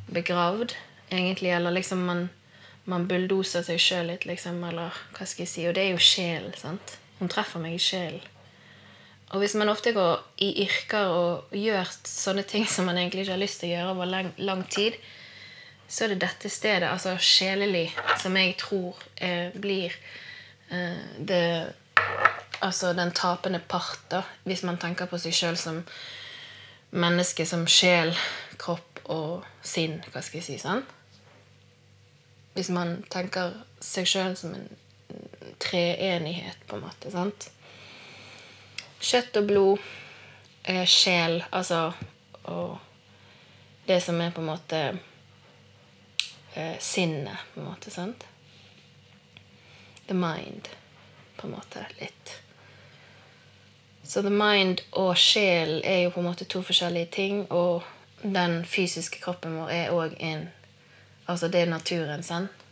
begravd 0.09 0.73
egentlig. 1.15 1.53
Eller 1.55 1.75
liksom 1.75 2.05
man, 2.05 2.27
man 2.85 3.07
bulldoser 3.09 3.65
seg 3.65 3.81
sjøl 3.81 4.11
litt, 4.11 4.27
liksom. 4.29 4.61
Eller 4.67 4.95
hva 5.15 5.27
skal 5.27 5.45
jeg 5.45 5.53
si. 5.53 5.67
Og 5.69 5.75
det 5.77 5.87
er 5.87 5.93
jo 5.95 6.07
sjel. 6.11 6.51
sant. 6.59 6.97
Hun 7.19 7.31
treffer 7.31 7.63
meg 7.63 7.77
i 7.77 7.81
sjelen. 7.81 8.23
Og 9.33 9.41
hvis 9.41 9.55
man 9.57 9.71
ofte 9.71 9.91
går 9.95 10.19
i 10.45 10.51
yrker 10.63 11.09
og 11.11 11.55
gjør 11.55 11.89
sånne 12.07 12.45
ting 12.47 12.67
som 12.69 12.85
man 12.87 12.99
egentlig 13.01 13.25
ikke 13.25 13.33
har 13.33 13.41
lyst 13.41 13.59
til 13.61 13.71
å 13.71 13.73
gjøre 13.73 13.93
over 13.95 14.09
lang, 14.11 14.29
lang 14.37 14.61
tid, 14.69 14.95
så 15.87 16.05
er 16.05 16.13
det 16.13 16.21
dette 16.23 16.49
stedet, 16.49 16.87
altså 16.89 17.15
sjelelig, 17.21 17.89
som 18.21 18.37
jeg 18.37 18.55
tror 18.61 19.01
eh, 19.17 19.49
blir 19.53 19.95
eh, 20.69 21.01
det 21.19 21.47
Altså 22.63 22.93
den 22.95 23.11
tapende 23.11 23.59
part, 23.59 23.99
da, 24.09 24.21
hvis 24.47 24.61
man 24.63 24.77
tenker 24.79 25.09
på 25.11 25.17
seg 25.19 25.33
sjøl 25.35 25.57
som 25.59 25.81
menneske, 26.95 27.43
som 27.45 27.65
sjel, 27.67 28.13
kropp 28.57 29.01
og 29.11 29.43
sinn, 29.61 29.97
hva 30.13 30.23
skal 30.23 30.39
jeg 30.39 30.45
si. 30.47 30.55
sånn? 30.63 30.81
Hvis 32.55 32.71
man 32.71 33.01
tenker 33.11 33.53
seg 33.83 34.07
sjøl 34.07 34.35
som 34.39 34.53
en 34.55 34.69
treenighet, 35.59 36.57
på 36.67 36.75
en 36.75 36.85
måte. 36.85 37.11
sant? 37.11 37.49
Kjøtt 38.99 39.37
og 39.37 39.47
blod, 39.49 39.89
eh, 40.63 40.85
sjel, 40.85 41.43
altså 41.51 41.93
Og 42.45 42.77
det 43.87 44.03
som 44.03 44.21
er 44.21 44.31
på 44.31 44.41
en 44.41 44.47
måte 44.47 44.97
eh, 46.55 46.77
sinnet, 46.79 47.37
på 47.53 47.59
en 47.59 47.65
måte. 47.65 47.91
sant? 47.91 48.25
The 50.07 50.13
mind, 50.13 50.69
på 51.37 51.47
en 51.47 51.53
måte. 51.53 51.85
Litt. 51.99 52.41
Så 54.03 54.21
the 54.21 54.29
mind 54.29 54.81
og 54.91 55.17
sjel 55.17 55.81
er 55.83 56.03
jo 56.03 56.09
på 56.09 56.19
en 56.19 56.27
måte 56.29 56.45
to 56.45 56.61
forskjellige 56.61 57.05
ting. 57.05 57.51
Og 57.51 57.83
den 58.21 58.65
fysiske 58.65 59.19
kroppen 59.21 59.57
vår 59.57 59.69
er 59.69 59.93
òg 59.93 60.13
en 60.19 60.47
Altså 61.27 61.47
det 61.47 61.61
er 61.61 61.71
naturen, 61.71 62.23
sant? 62.23 62.65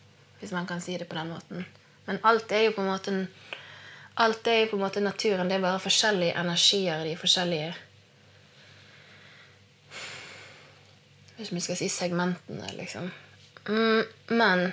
hvis 0.43 0.51
man 0.51 0.67
kan 0.67 0.81
si 0.81 0.97
det 0.97 1.07
på 1.07 1.15
den 1.15 1.29
måten. 1.29 1.65
Men 2.05 2.17
alt 2.23 2.51
er 2.51 2.65
jo 2.65 2.71
på 2.75 2.81
en 2.81 2.91
måte 2.91 3.27
Alt 4.15 4.47
er 4.47 4.59
jo 4.59 4.67
på 4.69 4.75
en 4.75 4.81
måte 4.83 4.99
naturen. 5.01 5.47
Det 5.49 5.55
er 5.55 5.61
bare 5.61 5.79
forskjellige 5.79 6.35
energier 6.37 6.99
i 7.01 7.09
de 7.09 7.17
forskjellige 7.17 7.73
Hvis 11.37 11.51
vet 11.51 11.63
skal 11.63 11.77
si 11.77 11.87
segmentene, 11.89 12.67
liksom. 12.77 13.11
Mm, 13.67 14.03
men 14.27 14.71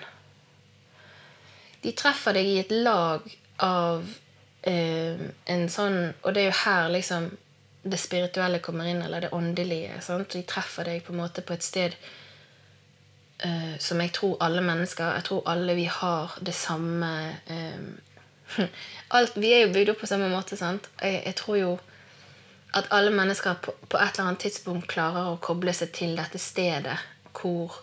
de 1.82 1.92
treffer 1.92 2.34
deg 2.36 2.46
i 2.46 2.58
et 2.60 2.70
lag 2.70 3.22
av 3.64 4.02
eh, 4.62 5.22
en 5.46 5.68
sånn 5.70 6.12
Og 6.22 6.34
det 6.34 6.42
er 6.42 6.50
jo 6.50 6.58
her 6.64 6.90
liksom 6.90 7.30
det 7.82 7.96
spirituelle 7.96 8.58
kommer 8.58 8.90
inn, 8.90 9.02
eller 9.02 9.20
det 9.20 9.32
åndelige. 9.32 10.02
Sant? 10.04 10.34
De 10.34 10.42
treffer 10.42 10.84
deg 10.84 11.04
på 11.06 11.14
en 11.14 11.22
måte 11.22 11.40
på 11.40 11.54
et 11.54 11.64
sted 11.64 11.94
eh, 13.44 13.76
som 13.78 14.00
jeg 14.00 14.12
tror 14.16 14.36
alle 14.40 14.62
mennesker 14.64 15.14
Jeg 15.14 15.24
tror 15.24 15.48
alle 15.50 15.74
vi 15.74 15.84
har 15.84 16.38
det 16.40 16.54
samme 16.54 17.10
eh, 17.46 18.64
alt, 19.16 19.36
Vi 19.36 19.52
er 19.52 19.66
jo 19.66 19.72
bygd 19.74 19.94
opp 19.94 20.02
på 20.02 20.10
samme 20.10 20.30
måte, 20.32 20.56
sant? 20.56 20.90
Jeg, 21.02 21.22
jeg 21.26 21.36
tror 21.40 21.56
jo 21.60 21.78
at 22.74 22.86
alle 22.94 23.10
mennesker 23.10 23.56
på, 23.62 23.72
på, 23.88 23.98
et 23.98 24.14
eller 24.14 24.28
annet 24.28 24.44
tidspunkt 24.44 24.86
klarer 24.90 25.32
å 25.32 25.40
koble 25.42 25.72
seg 25.74 25.90
til 25.94 26.12
dette 26.14 26.38
stedet 26.38 26.98
hvor 27.34 27.74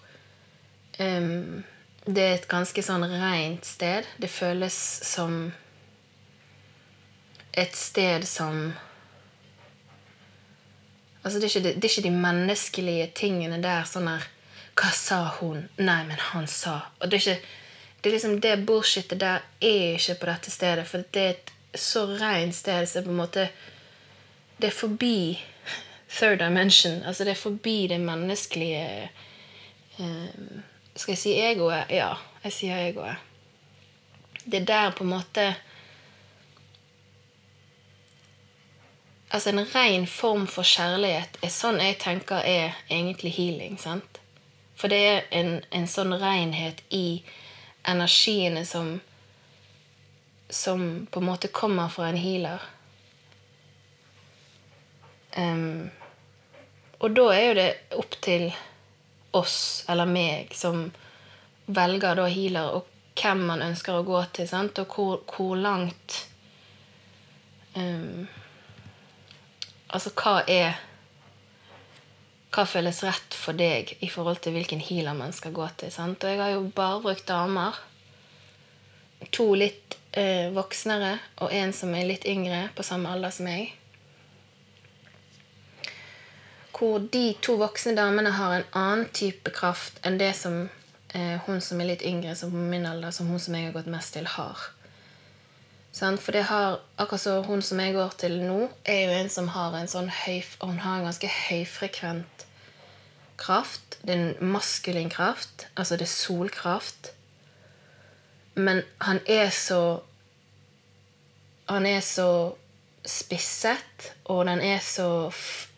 um, 1.00 1.64
det 2.08 2.24
er 2.24 2.36
et 2.38 2.48
ganske 2.48 2.84
sånn 2.84 3.04
rent 3.12 3.68
sted. 3.68 4.08
Det 4.16 4.30
føles 4.32 4.76
som 5.04 5.50
et 7.52 7.76
sted 7.76 8.28
som 8.28 8.70
Altså, 11.26 11.42
det 11.42 11.50
er 11.50 11.52
ikke, 11.52 11.64
det, 11.66 11.72
det 11.76 11.88
er 11.90 11.92
ikke 11.92 12.08
de 12.08 12.20
menneskelige 12.24 13.08
tingene 13.18 13.58
der 13.60 13.84
sånn 13.90 14.06
her 14.08 14.24
hva 14.78 14.92
sa 14.94 15.24
hun? 15.40 15.68
Nei, 15.78 16.04
men 16.06 16.20
han 16.32 16.48
sa 16.48 16.80
Og 17.00 17.10
det 17.10 17.18
er 17.18 17.24
ikke 17.24 17.42
det, 18.02 18.10
er 18.10 18.14
liksom, 18.14 18.40
det 18.42 18.66
bullshitet 18.66 19.20
der 19.20 19.42
er 19.62 19.96
ikke 19.98 20.16
på 20.20 20.28
dette 20.30 20.52
stedet, 20.54 20.88
for 20.88 21.04
det 21.14 21.22
er 21.22 21.30
et 21.30 21.54
så 21.78 22.06
rent 22.22 22.56
sted 22.56 22.86
så 22.86 23.02
på 23.02 23.10
en 23.10 23.18
måte 23.18 23.50
Det 24.62 24.70
er 24.70 24.74
forbi 24.74 25.40
third 26.10 26.40
dimension. 26.40 27.04
Altså 27.04 27.24
det 27.24 27.32
er 27.32 27.42
forbi 27.42 27.88
det 27.88 28.00
menneskelige 28.00 29.10
um, 30.00 30.62
Skal 30.96 31.12
jeg 31.12 31.18
si 31.18 31.34
egoet? 31.34 31.90
Ja, 31.90 32.14
jeg 32.44 32.54
sier 32.54 32.88
egoet. 32.88 33.16
Det 34.46 34.62
er 34.62 34.66
der 34.66 34.92
på 34.92 35.04
en 35.04 35.10
måte 35.10 35.56
Altså 39.32 39.50
En 39.50 39.66
ren 39.76 40.08
form 40.08 40.48
for 40.48 40.64
kjærlighet 40.64 41.38
er 41.44 41.52
sånn 41.52 41.82
jeg 41.84 42.00
tenker 42.00 42.46
er 42.46 42.78
egentlig 42.90 43.34
healing. 43.36 43.76
sant? 43.78 44.17
For 44.78 44.94
det 44.94 44.98
er 45.10 45.24
en, 45.34 45.54
en 45.74 45.88
sånn 45.90 46.14
renhet 46.22 46.84
i 46.94 47.24
energiene 47.88 48.66
som 48.66 49.00
Som 50.50 51.08
på 51.12 51.20
en 51.20 51.26
måte 51.28 51.50
kommer 51.52 51.90
fra 51.92 52.06
en 52.08 52.16
healer. 52.16 52.62
Um, 55.36 55.90
og 57.04 57.12
da 57.18 57.26
er 57.34 57.42
jo 57.44 57.58
det 57.58 57.66
opp 58.00 58.16
til 58.24 58.46
oss, 59.36 59.84
eller 59.92 60.08
meg, 60.08 60.56
som 60.56 60.88
velger 61.68 62.16
da 62.16 62.30
healer, 62.32 62.78
og 62.80 62.88
hvem 63.20 63.44
man 63.50 63.66
ønsker 63.66 64.00
å 64.00 64.06
gå 64.08 64.24
til, 64.38 64.48
sant? 64.48 64.80
og 64.80 64.96
hvor, 64.96 65.20
hvor 65.28 65.60
langt 65.60 66.22
um, 67.76 68.28
Altså, 69.88 70.12
hva 70.20 70.42
er 70.52 70.80
Hva 72.58 72.64
føles 72.66 73.04
rett 73.06 73.36
for 73.38 73.54
deg 73.54 73.92
i 74.02 74.08
forhold 74.10 74.40
til 74.42 74.56
hvilken 74.56 74.80
healer 74.82 75.14
man 75.14 75.30
skal 75.30 75.52
gå 75.54 75.68
til? 75.78 75.92
sant? 75.94 76.24
Og 76.26 76.32
jeg 76.32 76.40
har 76.42 76.56
jo 76.56 76.64
bare 76.74 77.04
brukt 77.04 77.28
damer. 77.30 77.76
To 79.38 79.52
litt 79.54 79.94
eh, 80.18 80.50
voksnere 80.56 81.20
og 81.46 81.54
en 81.54 81.70
som 81.70 81.94
er 81.94 82.08
litt 82.10 82.26
yngre, 82.26 82.64
på 82.74 82.86
samme 82.88 83.12
alder 83.14 83.36
som 83.36 83.46
meg. 83.46 83.76
Hvor 86.74 86.98
de 87.14 87.36
to 87.46 87.60
voksne 87.62 87.94
damene 87.94 88.34
har 88.40 88.56
en 88.56 88.66
annen 88.82 89.06
type 89.14 89.54
kraft 89.54 90.02
enn 90.02 90.18
det 90.18 90.32
som 90.42 90.64
eh, 91.14 91.38
hun 91.46 91.62
som 91.62 91.78
er 91.86 91.92
litt 91.92 92.08
yngre, 92.10 92.34
som 92.34 92.50
på 92.58 92.66
min 92.74 92.90
alder, 92.90 93.14
som 93.14 93.30
hun 93.30 93.38
som 93.38 93.54
jeg 93.54 93.70
har 93.70 93.78
gått 93.78 93.94
mest 93.94 94.18
til, 94.18 94.26
har. 94.34 94.66
For 95.94 96.34
det 96.34 96.48
har, 96.50 96.82
akkurat 96.98 97.22
så 97.22 97.38
hun 97.46 97.62
som 97.62 97.86
jeg 97.86 97.94
går 97.94 98.18
til 98.18 98.42
nå, 98.42 98.58
er 98.82 99.04
jo 99.06 99.16
en 99.22 99.32
som 99.34 99.54
har 99.54 99.78
en 99.78 99.90
sånn 99.90 100.10
høy 100.26 100.42
Hun 100.58 100.82
har 100.82 101.00
en 101.00 101.10
ganske 101.10 101.30
høyfrekvent 101.30 102.47
kraft. 103.38 104.00
Det 104.02 104.10
er 104.16 104.20
en 104.20 104.52
maskulin 104.54 105.10
kraft. 105.10 105.68
Altså 105.78 105.96
det 105.96 106.08
er 106.08 106.14
solkraft. 106.14 107.12
Men 108.56 108.82
han 109.02 109.20
er 109.28 109.50
så 109.50 110.02
Han 111.68 111.86
er 111.86 112.00
så 112.00 112.56
spisset, 113.06 114.14
og 114.26 114.46
den 114.46 114.62
er 114.62 114.80
så 114.80 115.32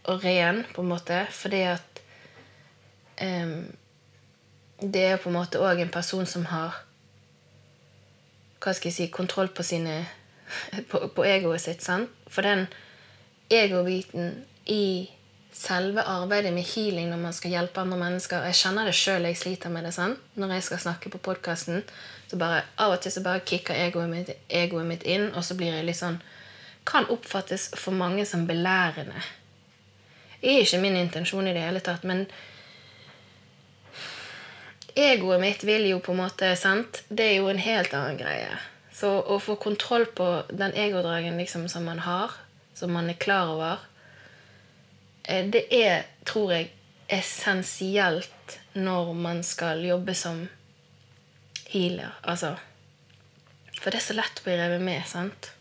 ren, 0.06 0.66
på 0.76 0.82
en 0.82 0.88
måte, 0.88 1.28
fordi 1.32 1.62
at 1.62 2.02
um, 3.22 3.76
Det 4.82 5.04
er 5.04 5.18
på 5.18 5.30
en 5.30 5.36
måte 5.36 5.60
òg 5.60 5.82
en 5.82 5.90
person 5.90 6.26
som 6.26 6.46
har 6.46 6.86
hva 8.60 8.74
skal 8.74 8.90
jeg 8.90 8.96
si, 8.96 9.08
kontroll 9.08 9.48
på 9.48 9.64
sine 9.64 10.06
på, 10.92 11.08
på 11.16 11.24
egoet 11.24 11.62
sitt. 11.62 11.84
sant? 11.84 12.10
For 12.28 12.42
den 12.42 12.68
egobiten 13.50 14.46
i 14.66 15.10
selve 15.54 16.04
arbeidet 16.06 16.54
med 16.54 16.64
healing 16.64 17.10
når 17.10 17.22
man 17.24 17.34
skal 17.34 17.52
hjelpe 17.52 17.82
andre 17.82 17.98
mennesker 17.98 18.46
Jeg 18.48 18.58
kjenner 18.62 18.86
det 18.86 18.96
sjøl, 18.96 19.26
jeg 19.26 19.38
sliter 19.38 19.74
med 19.74 19.84
det. 19.88 19.94
sånn. 19.94 20.16
Når 20.36 20.54
jeg 20.54 20.64
skal 20.64 20.84
snakke 20.86 21.10
på 21.10 21.22
podkasten, 21.30 21.84
så 22.30 22.38
av 22.40 22.94
og 22.94 23.02
til 23.02 23.12
så 23.12 23.24
bare 23.26 23.42
kicker 23.46 23.76
egoet 23.76 24.10
mitt, 24.10 24.30
egoet 24.50 24.86
mitt 24.86 25.04
inn, 25.04 25.32
og 25.34 25.44
så 25.44 25.58
blir 25.58 25.74
jeg 25.74 25.86
litt 25.86 26.00
sånn 26.00 26.22
Kan 26.86 27.10
oppfattes 27.12 27.70
for 27.78 27.94
mange 27.94 28.26
som 28.26 28.48
belærende. 28.48 29.20
Det 30.42 30.50
er 30.50 30.64
ikke 30.64 30.80
min 30.82 30.96
intensjon 30.96 31.48
i 31.48 31.54
det 31.54 31.62
hele 31.62 31.82
tatt, 31.84 32.04
men 32.08 32.24
egoet 34.96 35.42
mitt 35.42 35.66
vil 35.68 35.86
jo 35.90 36.00
på 36.00 36.16
en 36.16 36.22
måte 36.24 36.56
sant? 36.56 37.04
Det 37.10 37.26
er 37.26 37.36
jo 37.42 37.50
en 37.52 37.62
helt 37.62 37.94
annen 37.94 38.18
greie. 38.18 38.56
Så 38.96 39.12
å 39.20 39.38
få 39.44 39.56
kontroll 39.60 40.08
på 40.16 40.30
den 40.50 40.74
egodragen 40.74 41.38
liksom, 41.38 41.68
som 41.70 41.86
man 41.86 42.00
har, 42.08 42.34
som 42.74 42.92
man 42.96 43.12
er 43.12 43.20
klar 43.20 43.52
over, 43.52 43.84
det 45.30 45.66
er, 45.76 46.08
tror 46.26 46.54
jeg, 46.56 46.72
essensielt 47.10 48.60
når 48.74 49.14
man 49.14 49.44
skal 49.44 49.84
jobbe 49.86 50.16
som 50.18 50.48
healer. 51.70 52.18
Altså 52.24 52.56
For 53.80 53.92
det 53.92 54.02
er 54.02 54.08
så 54.10 54.18
lett 54.18 54.42
å 54.42 54.46
bli 54.46 54.58
revet 54.60 54.84
med, 54.84 55.06
sant? 55.08 55.52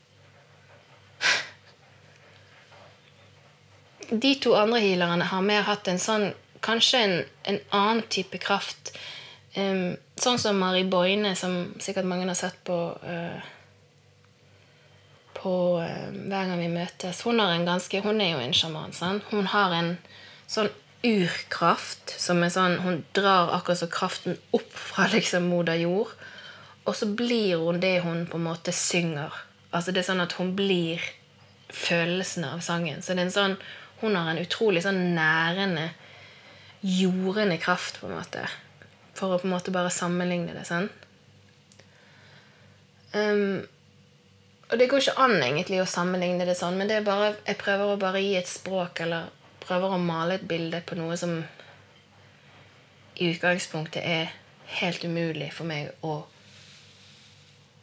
De 4.09 4.35
to 4.41 4.55
andre 4.57 4.81
healerne 4.81 5.29
har 5.29 5.45
mer 5.45 5.67
hatt 5.69 5.89
en 5.89 6.01
sånn 6.01 6.31
Kanskje 6.65 6.99
en, 6.99 7.13
en 7.47 7.59
annen 7.77 8.01
type 8.11 8.35
kraft. 8.43 8.91
Um, 9.55 9.93
sånn 10.19 10.41
som 10.43 10.57
Mari 10.59 10.83
Boine, 10.91 11.37
som 11.39 11.69
sikkert 11.79 12.09
mange 12.11 12.27
har 12.27 12.35
sett 12.35 12.57
på 12.67 12.75
eh, 13.07 13.45
På 15.39 15.55
eh, 15.83 16.11
Hver 16.11 16.51
gang 16.51 16.59
vi 16.61 16.69
møtes. 16.73 17.23
Hun, 17.27 17.41
har 17.41 17.55
en 17.55 17.67
ganske, 17.69 18.03
hun 18.05 18.21
er 18.21 18.35
jo 18.35 18.43
en 18.43 18.57
sjaman. 18.57 18.95
Sånn. 18.97 19.23
Hun 19.31 19.51
har 19.55 19.75
en 19.77 19.95
sånn 20.51 20.71
urkraft 21.07 22.11
som 22.19 22.41
er 22.43 22.51
sånn 22.51 22.81
Hun 22.83 23.05
drar 23.15 23.53
akkurat 23.55 23.79
så 23.79 23.87
kraften 23.93 24.39
opp 24.57 24.73
fra 24.75 25.07
liksom 25.13 25.47
moder 25.53 25.79
jord. 25.79 26.11
Og 26.89 26.97
så 26.97 27.07
blir 27.07 27.61
hun 27.61 27.81
det 27.83 28.01
hun 28.07 28.27
på 28.27 28.41
en 28.41 28.49
måte 28.49 28.73
synger. 28.75 29.35
Altså 29.71 29.93
det 29.93 30.03
er 30.03 30.09
sånn 30.09 30.25
at 30.25 30.39
hun 30.41 30.55
blir 30.57 31.03
følelsen 31.69 32.47
av 32.49 32.63
sangen. 32.65 33.03
Så 33.03 33.13
det 33.13 33.23
er 33.23 33.29
en 33.29 33.35
sånn, 33.35 33.57
hun 34.01 34.17
har 34.17 34.31
en 34.33 34.41
utrolig 34.41 34.83
sånn 34.87 35.13
nærende, 35.17 35.91
jordende 36.81 37.59
kraft, 37.61 38.01
på 38.01 38.09
en 38.09 38.17
måte. 38.17 38.47
For 39.19 39.35
å 39.35 39.41
på 39.43 39.49
en 39.49 39.53
måte 39.53 39.75
bare 39.75 39.93
sammenligne 39.93 40.55
det. 40.57 40.65
sånn. 40.69 40.89
Um, 43.13 43.67
og 44.69 44.79
det 44.79 44.89
går 44.91 45.01
ikke 45.01 45.21
an 45.25 45.37
egentlig 45.41 45.81
å 45.81 45.89
sammenligne 45.89 46.45
det 46.45 46.57
sånn, 46.59 46.77
men 46.77 46.91
det 46.91 46.99
er 46.99 47.07
bare, 47.07 47.35
jeg 47.47 47.61
prøver 47.61 47.95
å 47.95 48.01
bare 48.01 48.21
gi 48.21 48.35
et 48.37 48.51
språk, 48.51 49.01
eller 49.05 49.31
prøver 49.65 49.95
å 49.95 50.01
male 50.01 50.37
et 50.37 50.49
bilde 50.49 50.83
på 50.85 50.99
noe 50.99 51.17
som 51.17 51.39
i 53.19 53.31
utgangspunktet 53.33 54.05
er 54.05 54.35
helt 54.79 55.05
umulig 55.05 55.49
for 55.57 55.69
meg 55.69 55.91
å 56.05 56.21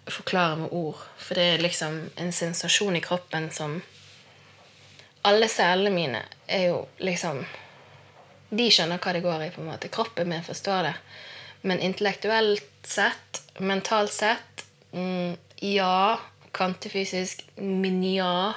forklare 0.06 0.56
med 0.62 0.74
ord. 0.78 1.02
For 1.18 1.38
det 1.38 1.46
er 1.56 1.64
liksom 1.64 1.98
en 2.22 2.32
sensasjon 2.34 2.96
i 2.96 3.04
kroppen 3.04 3.50
som 3.52 3.82
Alle 5.26 5.48
cellene 5.50 5.90
mine 5.90 6.20
er 6.46 6.68
jo 6.68 6.82
liksom 7.02 7.40
De 8.54 8.68
skjønner 8.70 9.02
hva 9.02 9.14
det 9.16 9.24
går 9.26 9.48
i, 9.48 9.50
på 9.50 9.64
en 9.64 9.72
måte. 9.72 9.90
Kroppen 9.90 10.30
min 10.30 10.46
forstår 10.46 10.84
det. 10.86 10.94
Men 11.66 11.82
intellektuelt 11.82 12.86
sett, 12.86 13.42
mentalt 13.58 14.14
sett, 14.14 14.66
mm, 14.94 15.34
ja. 15.66 16.20
Kvantefysisk, 16.56 17.44
men 17.60 18.04
ja. 18.04 18.54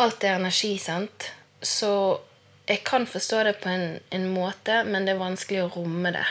Alt 0.00 0.24
er 0.24 0.36
energi, 0.36 0.74
sant? 0.78 1.30
Så 1.62 2.20
jeg 2.68 2.84
kan 2.84 3.06
forstå 3.06 3.42
det 3.44 3.56
på 3.62 3.68
en, 3.68 3.98
en 4.10 4.28
måte, 4.32 4.82
men 4.84 5.06
det 5.06 5.14
er 5.14 5.22
vanskelig 5.22 5.64
å 5.64 5.72
romme 5.74 6.12
det 6.14 6.26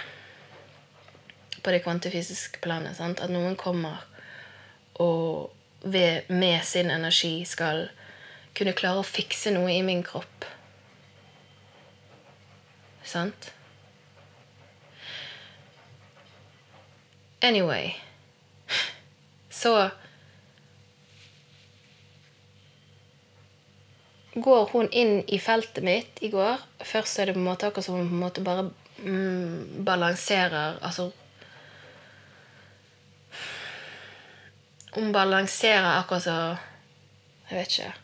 på 1.60 1.74
det 1.74 1.82
kvantefysiske 1.84 2.62
planet. 2.64 2.96
Sant? 2.98 3.20
At 3.20 3.34
noen 3.34 3.58
kommer 3.60 4.06
og 5.00 5.52
ved, 5.82 6.30
med 6.30 6.64
sin 6.64 6.92
energi 6.92 7.44
skal 7.48 7.90
kunne 8.56 8.76
klare 8.78 9.04
å 9.04 9.08
fikse 9.08 9.52
noe 9.56 9.72
i 9.74 9.84
min 9.86 10.04
kropp. 10.06 10.48
Sant? 13.04 13.52
Anyway 17.42 17.96
Så 19.60 19.74
går 24.34 24.70
hun 24.72 24.90
inn 24.90 25.24
i 25.28 25.40
feltet 25.40 25.84
mitt 25.84 26.22
i 26.24 26.30
går. 26.32 26.62
Først 26.80 27.20
er 27.20 27.30
det 27.30 27.36
på 27.36 27.42
en 27.42 27.50
måte 27.50 27.68
akkurat 27.68 27.86
som 27.86 27.98
hun 27.98 28.08
på 28.08 28.16
en 28.16 28.24
måte 28.24 28.44
bare 28.46 28.70
mm, 29.04 29.84
balanserer 29.88 30.78
Altså 30.82 31.12
Hun 34.96 35.12
balanserer 35.12 36.00
akkurat 36.00 36.24
så 36.24 36.38
Jeg 37.50 37.58
vet 37.58 37.80
ikke 37.80 37.98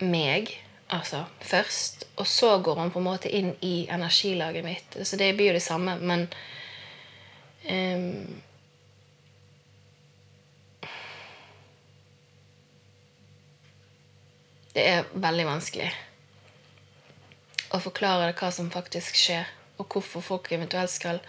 meg, 0.00 0.50
altså, 0.92 1.22
først. 1.40 2.04
Og 2.16 2.26
så 2.26 2.58
går 2.58 2.74
hun 2.80 2.90
på 2.90 3.00
en 3.00 3.06
måte 3.06 3.30
inn 3.32 3.54
i 3.64 3.86
energilaget 3.88 4.64
mitt. 4.64 4.96
Så 5.08 5.16
det 5.16 5.30
blir 5.36 5.52
jo 5.52 5.54
det 5.56 5.62
samme, 5.64 5.94
men 5.96 6.26
ehm, 7.64 8.42
Det 14.76 14.84
er 14.84 15.06
veldig 15.16 15.46
vanskelig 15.48 15.88
å 17.72 17.78
forklare 17.80 18.34
hva 18.36 18.50
som 18.52 18.68
faktisk 18.72 19.16
skjer, 19.16 19.48
og 19.80 19.88
hvorfor 19.88 20.24
folk 20.24 20.50
eventuelt 20.52 20.92
skal 20.92 21.20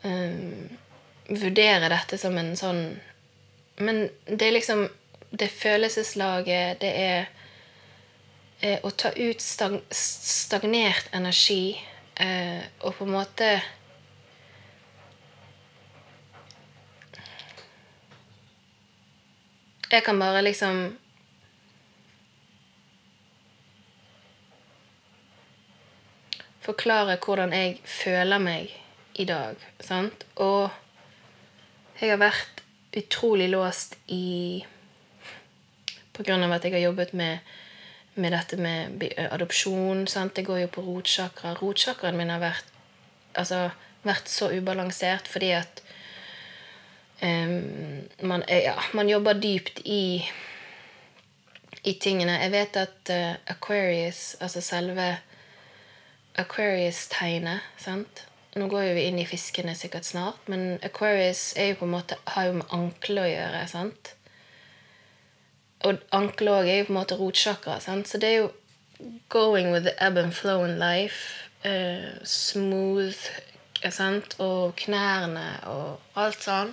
um, 0.00 0.66
vurdere 1.28 1.90
dette 1.92 2.18
som 2.20 2.36
en 2.40 2.54
sånn 2.56 2.82
Men 3.76 4.06
det 4.24 4.46
er 4.46 4.54
liksom 4.54 4.86
Det 5.30 5.48
følelseslaget, 5.52 6.80
det 6.80 6.92
er 6.96 7.26
eh, 8.60 8.78
å 8.80 8.90
ta 8.90 9.10
ut 9.12 9.42
stag, 9.42 9.80
stagnert 9.90 11.10
energi 11.12 11.76
eh, 12.14 12.62
og 12.80 12.94
på 12.96 13.04
en 13.04 13.16
måte 13.18 13.50
Jeg 19.90 20.04
kan 20.06 20.18
bare 20.18 20.46
liksom 20.46 20.96
forklare 26.66 27.18
hvordan 27.22 27.54
jeg 27.54 27.78
føler 27.86 28.42
meg 28.42 28.72
i 29.16 29.24
dag. 29.28 29.60
Sant? 29.80 30.26
Og 30.42 30.70
jeg 32.00 32.12
har 32.12 32.20
vært 32.20 32.62
utrolig 32.96 33.48
låst 33.52 33.98
i 34.12 34.64
av 36.16 36.52
at 36.56 36.64
jeg 36.64 36.72
har 36.72 36.80
jobbet 36.80 37.12
med, 37.12 37.38
med 38.14 38.32
dette 38.32 38.56
med 38.56 39.02
adopsjon. 39.30 40.06
Det 40.06 40.44
går 40.46 40.62
jo 40.64 40.68
på 40.72 40.84
rotsjakra. 40.86 41.52
Rotsjakraen 41.60 42.16
min 42.16 42.32
har 42.32 42.40
vært, 42.40 42.70
altså, 43.36 43.68
vært 44.02 44.32
så 44.32 44.48
ubalansert 44.48 45.28
fordi 45.28 45.50
at 45.58 45.82
um, 47.20 48.00
man, 48.24 48.46
ja, 48.48 48.78
man 48.96 49.12
jobber 49.12 49.36
dypt 49.36 49.84
i 49.84 50.24
i 51.86 51.92
tingene. 52.02 52.40
Jeg 52.40 52.50
vet 52.50 52.76
at 52.80 53.10
uh, 53.14 53.36
Aquarius, 53.52 54.36
altså 54.40 54.60
selve 54.64 55.12
Aquarius-tegnet 56.40 57.64
sant? 57.80 58.26
Nå 58.56 58.68
går 58.72 58.86
jo 58.86 58.92
vi 58.96 59.06
inn 59.10 59.18
i 59.20 59.28
fiskene 59.28 59.74
sikkert 59.76 60.06
snart, 60.08 60.46
men 60.48 60.78
Aquarius 60.84 61.50
er 61.60 61.72
jo 61.72 61.80
på 61.82 61.88
en 61.88 61.92
måte, 61.92 62.16
har 62.32 62.48
jo 62.48 62.54
med 62.60 62.72
ankle 62.72 63.24
å 63.24 63.28
gjøre. 63.28 63.64
sant? 63.68 64.12
Og 65.84 66.00
ankle 66.16 66.54
òg 66.54 66.70
er 66.70 66.78
jo 66.80 66.86
på 66.88 66.94
en 66.94 67.00
måte 67.00 67.18
rotsjakra. 67.20 67.80
sant? 67.80 68.08
Så 68.08 68.18
det 68.18 68.30
er 68.30 68.38
jo 68.40 68.52
going 69.28 69.72
with 69.72 69.84
the 69.84 69.94
ebb 70.00 70.16
and 70.16 70.34
flow 70.34 70.64
in 70.64 70.78
life. 70.78 71.48
Uh, 71.64 72.16
smooth, 72.24 73.28
sant? 73.90 74.36
Og 74.40 74.76
knærne 74.80 75.46
og 75.68 76.20
alt 76.20 76.40
sånn. 76.48 76.72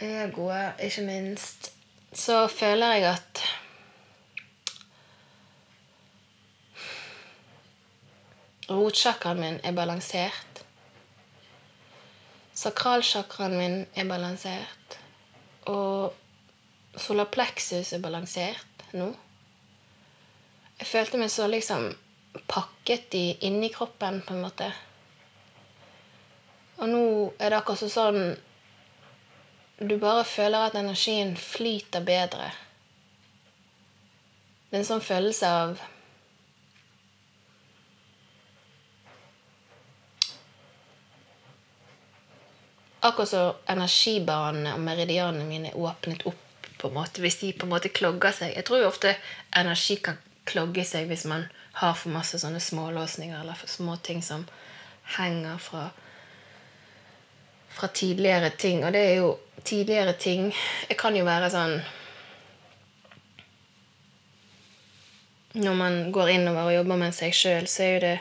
Egoet, 0.00 0.80
ikke 0.82 1.06
minst. 1.06 1.70
Så 2.12 2.46
føler 2.50 2.98
jeg 2.98 3.10
at 3.12 3.44
Rotchakraen 8.70 9.40
min 9.40 9.58
er 9.66 9.74
balansert. 9.74 10.60
Sakralsjakraen 12.54 13.56
min 13.58 13.80
er 13.98 14.06
balansert. 14.06 14.98
Og 15.66 16.14
solarplexus 16.94 17.90
er 17.96 18.04
balansert 18.04 18.86
nå. 18.94 19.10
Jeg 20.78 20.88
følte 20.88 21.18
meg 21.20 21.32
så 21.34 21.48
liksom 21.50 21.90
pakket 22.46 23.18
i, 23.18 23.24
inni 23.50 23.72
kroppen, 23.74 24.22
på 24.22 24.36
en 24.36 24.44
måte. 24.46 24.70
Og 26.78 26.88
nå 26.88 27.04
er 27.38 27.50
det 27.50 27.58
akkurat 27.58 27.82
så 27.82 27.90
sånn 27.92 28.22
Du 29.80 29.96
bare 29.98 30.24
føler 30.28 30.68
at 30.68 30.76
energien 30.78 31.34
flyter 31.36 32.04
bedre. 32.04 32.52
Det 34.68 34.76
er 34.76 34.82
en 34.84 34.92
sånn 34.94 35.02
følelse 35.04 35.48
av 35.50 35.80
Akkurat 43.00 43.28
som 43.28 43.54
energibanene 43.72 44.74
og 44.76 44.80
meridianene 44.84 45.46
mine 45.48 45.70
er 45.72 45.78
åpnet 45.78 46.26
opp. 46.26 46.46
på 46.80 46.88
en 46.88 46.94
måte, 46.94 47.20
Hvis 47.20 47.40
de 47.40 47.52
på 47.52 47.66
en 47.66 47.70
måte 47.70 47.88
klogger 47.88 48.32
seg. 48.32 48.56
Jeg 48.56 48.64
tror 48.64 48.78
jo 48.78 48.88
ofte 48.88 49.16
energi 49.56 49.96
kan 49.96 50.16
klogge 50.44 50.84
seg 50.84 51.08
hvis 51.08 51.24
man 51.24 51.44
har 51.72 51.94
for 51.94 52.08
masse 52.10 52.38
sånne 52.38 52.60
smålåsninger 52.60 53.40
eller 53.40 53.54
små 53.66 53.96
ting 53.96 54.22
som 54.22 54.46
henger 55.16 55.58
fra, 55.58 55.90
fra 57.68 57.88
tidligere 57.88 58.50
ting. 58.50 58.84
Og 58.84 58.92
det 58.92 59.00
er 59.00 59.14
jo 59.14 59.38
tidligere 59.64 60.12
ting 60.12 60.54
Det 60.88 60.96
kan 60.98 61.16
jo 61.16 61.24
være 61.24 61.50
sånn 61.50 61.80
Når 65.52 65.74
man 65.74 66.12
går 66.12 66.28
innover 66.30 66.68
og 66.70 66.74
jobber 66.74 66.96
med 66.96 67.14
seg 67.14 67.34
sjøl, 67.34 67.66
så 67.68 67.82
er 67.82 67.92
jo 67.92 68.00
det 68.06 68.18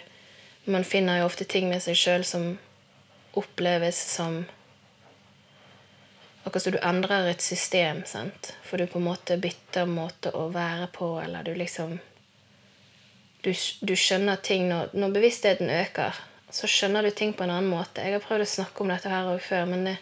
Man 0.65 0.83
finner 0.83 1.19
jo 1.19 1.25
ofte 1.29 1.45
ting 1.45 1.69
med 1.69 1.81
seg 1.81 1.95
sjøl 1.95 2.25
som 2.27 2.57
oppleves 3.39 3.95
som 3.95 4.43
Akkurat 6.43 6.63
som 6.63 6.71
du 6.71 6.79
endrer 6.79 7.27
et 7.27 7.41
system, 7.41 8.03
sant? 8.05 8.53
For 8.63 8.79
du 8.79 8.87
på 8.87 8.99
en 8.99 9.07
måte 9.09 9.37
bytter 9.37 9.89
måte 9.89 10.31
å 10.31 10.47
være 10.53 10.87
på, 10.95 11.17
eller 11.21 11.43
du 11.43 11.55
liksom 11.55 11.99
Du, 13.39 13.53
du 13.79 13.95
skjønner 13.95 14.35
ting 14.43 14.65
når, 14.67 14.89
når 14.99 15.13
bevisstheten 15.15 15.69
øker, 15.71 16.17
så 16.51 16.67
skjønner 16.67 17.05
du 17.07 17.11
ting 17.15 17.31
på 17.33 17.45
en 17.45 17.53
annen 17.53 17.71
måte. 17.71 18.03
Jeg 18.03 18.17
har 18.17 18.25
prøvd 18.25 18.43
å 18.43 18.49
snakke 18.51 18.83
om 18.83 18.91
dette 18.91 19.11
her 19.11 19.29
òg 19.31 19.39
før, 19.39 19.63
men 19.69 19.85
det 19.87 19.95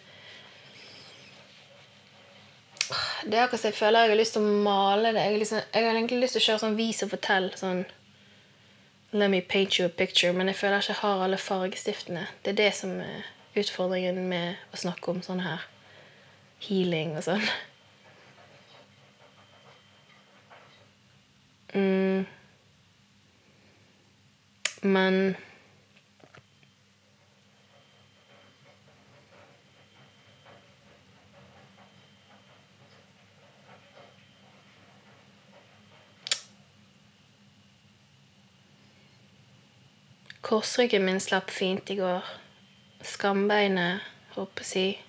Det 3.28 3.36
er 3.36 3.44
akkurat 3.44 3.62
som 3.62 3.70
jeg 3.70 3.78
føler 3.78 4.06
jeg 4.06 4.14
har 4.16 4.20
lyst 4.22 4.34
til 4.38 4.42
å 4.48 4.58
male 4.66 5.12
det. 5.14 5.22
Jeg 5.22 5.32
har, 5.32 5.40
liksom, 5.44 5.62
jeg 5.74 5.86
har 5.86 5.96
egentlig 5.96 6.20
lyst 6.24 6.38
til 6.38 6.42
å 6.42 6.48
kjøre 6.48 6.64
sånn 6.64 6.78
vis 6.78 7.04
og 7.04 7.14
fortell. 7.14 7.50
sånn 7.60 7.86
Let 9.12 9.30
me 9.30 9.42
paint 9.42 9.78
you 9.78 9.86
a 9.86 9.90
picture. 9.90 10.34
Men 10.34 10.48
jeg 10.48 10.62
føler 10.62 10.80
ikke 10.80 10.94
jeg 10.94 11.02
har 11.02 11.24
alle 11.26 11.38
fargestiftene. 11.38 12.28
Det 12.44 12.54
er 12.54 12.62
det 12.62 12.74
som 12.80 12.96
er 13.04 13.28
utfordringen 13.60 14.22
med 14.30 14.56
å 14.72 14.80
snakke 14.80 15.12
om 15.12 15.22
sånn 15.26 15.44
her 15.44 15.68
healing 16.64 17.16
og 17.18 17.26
sånn. 17.28 17.44
Mm. 21.74 22.26
Men 24.82 25.36
Korsryggen 40.48 41.04
min 41.06 41.20
slapp 41.20 41.50
fint 41.52 41.90
i 41.92 41.98
går. 42.00 42.24
Skambeinet, 43.04 44.06
håper 44.38 44.64
jeg. 44.64 45.07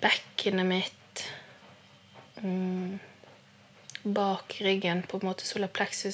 Bekkenet 0.00 0.66
mitt. 0.66 1.24
Mm. 2.42 2.98
Bak 4.02 4.60
ryggen, 4.60 5.02
på 5.02 5.20
en 5.20 5.26
måte 5.28 5.46
solar. 5.46 5.68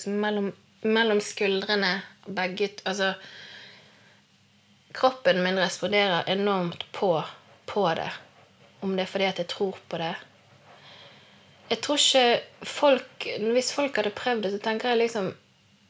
Mellom, 0.07 0.53
mellom 0.81 1.21
skuldrene. 1.21 2.01
Begge 2.27 2.71
Altså 2.85 3.15
Kroppen 4.97 5.43
min 5.45 5.59
responderer 5.59 6.25
enormt 6.27 6.93
på, 6.93 7.25
på 7.67 7.95
det. 7.95 8.11
Om 8.81 8.97
det 8.97 9.03
er 9.03 9.11
fordi 9.13 9.25
at 9.25 9.39
jeg 9.39 9.47
tror 9.53 9.79
på 9.89 9.99
det. 10.01 10.15
Jeg 11.69 11.81
tror 11.83 11.99
ikke 11.99 12.41
folk 12.63 13.27
Hvis 13.41 13.73
folk 13.75 13.97
hadde 13.97 14.15
prøvd 14.15 14.43
det, 14.43 14.53
så 14.53 14.63
tenker 14.63 14.89
jeg 14.89 15.05
liksom 15.05 15.35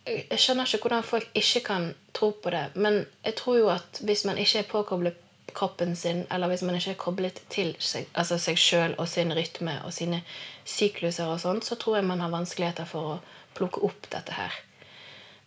jeg 0.07 0.39
skjønner 0.39 0.69
ikke 0.69 0.87
hvordan 0.87 1.03
folk 1.03 1.31
ikke 1.35 1.61
kan 1.67 1.87
tro 2.15 2.31
på 2.43 2.51
det. 2.55 2.67
Men 2.75 3.01
jeg 3.25 3.35
tror 3.41 3.57
jo 3.59 3.71
at 3.73 3.99
hvis 4.07 4.25
man 4.25 4.39
ikke 4.39 4.59
er 4.59 4.69
påkoblet 4.71 5.17
kroppen 5.57 5.97
sin, 5.97 6.25
eller 6.31 6.51
hvis 6.53 6.63
man 6.67 6.77
ikke 6.77 6.93
er 6.93 7.01
koblet 7.01 7.41
til 7.53 7.73
seg, 7.81 8.07
altså 8.15 8.39
seg 8.41 8.61
sjøl 8.61 8.95
og 9.01 9.09
sin 9.09 9.33
rytme 9.35 9.79
og 9.87 9.95
sine 9.97 10.21
sykluser, 10.69 11.31
og 11.33 11.41
sånt, 11.41 11.65
så 11.65 11.79
tror 11.81 11.99
jeg 11.99 12.09
man 12.09 12.21
har 12.21 12.33
vanskeligheter 12.35 12.89
for 12.89 13.17
å 13.17 13.19
plukke 13.57 13.83
opp 13.89 14.09
dette 14.13 14.37
her. 14.37 14.55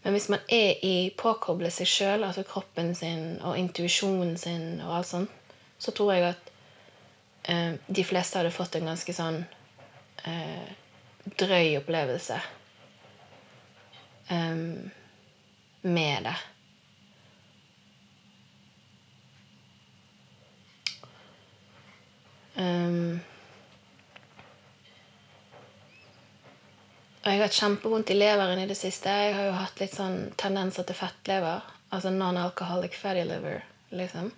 Men 0.03 0.15
hvis 0.15 0.29
man 0.31 0.43
er 0.47 0.79
i 0.85 1.11
påkoblet 1.17 1.75
seg 1.75 1.89
sjøl, 1.91 2.23
altså 2.23 2.45
kroppen 2.47 2.93
sin 2.95 3.39
og 3.45 3.57
intuisjonen 3.59 4.37
sin, 4.39 4.79
og 4.85 4.99
alt 4.99 5.11
sånt, 5.11 5.35
så 5.79 5.93
tror 5.95 6.13
jeg 6.15 6.27
at 6.31 6.51
eh, 7.51 7.73
de 7.87 8.05
fleste 8.07 8.39
hadde 8.39 8.55
fått 8.55 8.79
en 8.79 8.89
ganske 8.89 9.15
sånn 9.15 9.41
eh, 10.27 10.71
drøy 11.39 11.77
opplevelse 11.79 12.39
eh, 14.31 14.63
med 15.81 16.29
det. 16.29 16.37
Um, 22.59 23.19
jeg 27.23 27.37
har 27.37 27.45
hatt 27.45 27.59
kjempevondt 27.59 28.11
i 28.11 28.17
leveren 28.17 28.59
i 28.59 28.67
det 28.67 28.75
siste. 28.77 29.11
Jeg 29.11 29.35
har 29.37 29.47
jo 29.47 29.55
hatt 29.59 29.79
litt 29.79 29.95
sånn 29.95 30.33
tendenser 30.39 30.87
til 30.87 30.97
fettlever. 30.99 31.63
Altså 31.95 32.11
non-alcoholic 32.13 32.97
fatty 32.99 33.23
liver, 33.29 33.63
liksom. 33.95 34.31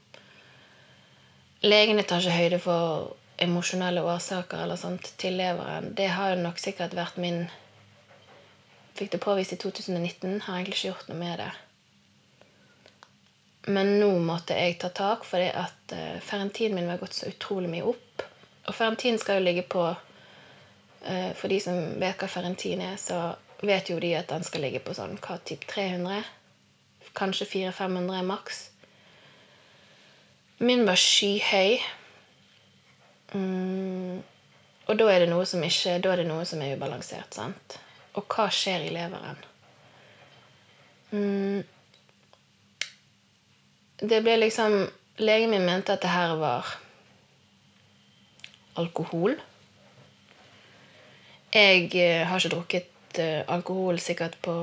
Legene 1.65 2.05
tar 2.07 2.21
ikke 2.21 2.37
høyde 2.37 2.59
for 2.61 3.11
emosjonelle 3.41 4.03
årsaker 4.05 4.63
eller 4.63 4.79
sånt 4.79 5.11
til 5.21 5.35
leveren. 5.39 5.91
Det 5.97 6.09
har 6.13 6.35
jo 6.35 6.43
nok 6.43 6.61
sikkert 6.61 6.95
vært 6.97 7.19
min 7.21 7.43
Fikk 8.91 9.13
det 9.13 9.21
påvist 9.23 9.53
i 9.55 9.57
2019. 9.57 10.41
Har 10.45 10.57
egentlig 10.57 10.75
ikke 10.75 10.89
gjort 10.89 11.07
noe 11.09 11.17
med 11.17 11.39
det. 11.39 11.51
Men 13.71 13.93
nå 14.01 14.09
måtte 14.25 14.57
jeg 14.57 14.75
ta 14.81 14.89
tak, 14.93 15.23
fordi 15.25 15.47
at 15.57 15.93
ferentiden 16.27 16.75
min 16.75 16.89
var 16.91 16.99
gått 17.01 17.15
så 17.15 17.29
utrolig 17.31 17.69
mye 17.71 17.87
opp. 17.93 18.10
Og 18.71 18.75
ferentin 18.77 19.17
skal 19.19 19.41
jo 19.41 19.43
ligge 19.49 19.65
på 19.67 19.83
uh, 19.91 21.31
For 21.35 21.51
de 21.51 21.57
som 21.59 21.79
vet 21.99 22.15
hva 22.15 22.29
ferentin 22.31 22.79
er, 22.85 22.95
så 22.95 23.33
vet 23.61 23.89
jo 23.91 23.99
de 23.99 24.13
at 24.15 24.31
den 24.31 24.45
skal 24.47 24.63
ligge 24.63 24.79
på 24.79 24.95
sånn 24.95 25.17
hva 25.19 25.35
typ 25.43 25.67
300? 25.67 26.23
Kanskje 27.17 27.49
400-500 27.51 28.23
maks. 28.23 28.61
Min 30.63 30.85
var 30.87 30.95
skyhøy. 30.95 31.81
Mm, 33.35 34.21
og 34.87 34.97
da 34.99 35.07
er 35.11 35.23
det 35.23 35.29
noe 35.31 35.45
som 35.47 35.61
ikke 35.63 35.97
Da 36.03 36.11
er 36.11 36.19
det 36.19 36.27
noe 36.27 36.45
som 36.47 36.63
er 36.63 36.77
ubalansert, 36.79 37.35
sant? 37.35 37.77
Og 38.15 38.23
hva 38.31 38.47
skjer 38.51 38.87
i 38.87 38.93
leveren? 38.95 39.43
mm, 41.11 41.61
Det 43.99 44.23
ble 44.23 44.37
liksom 44.41 44.79
Legen 45.21 45.51
min 45.51 45.67
mente 45.67 45.93
at 45.93 46.01
det 46.01 46.11
her 46.11 46.35
var 46.39 46.71
alkohol. 48.75 49.35
Jeg 51.53 51.91
eh, 51.95 52.27
har 52.27 52.39
ikke 52.39 52.55
drukket 52.55 53.19
eh, 53.19 53.41
alkohol 53.47 53.99
sikkert 53.99 54.37
på 54.41 54.53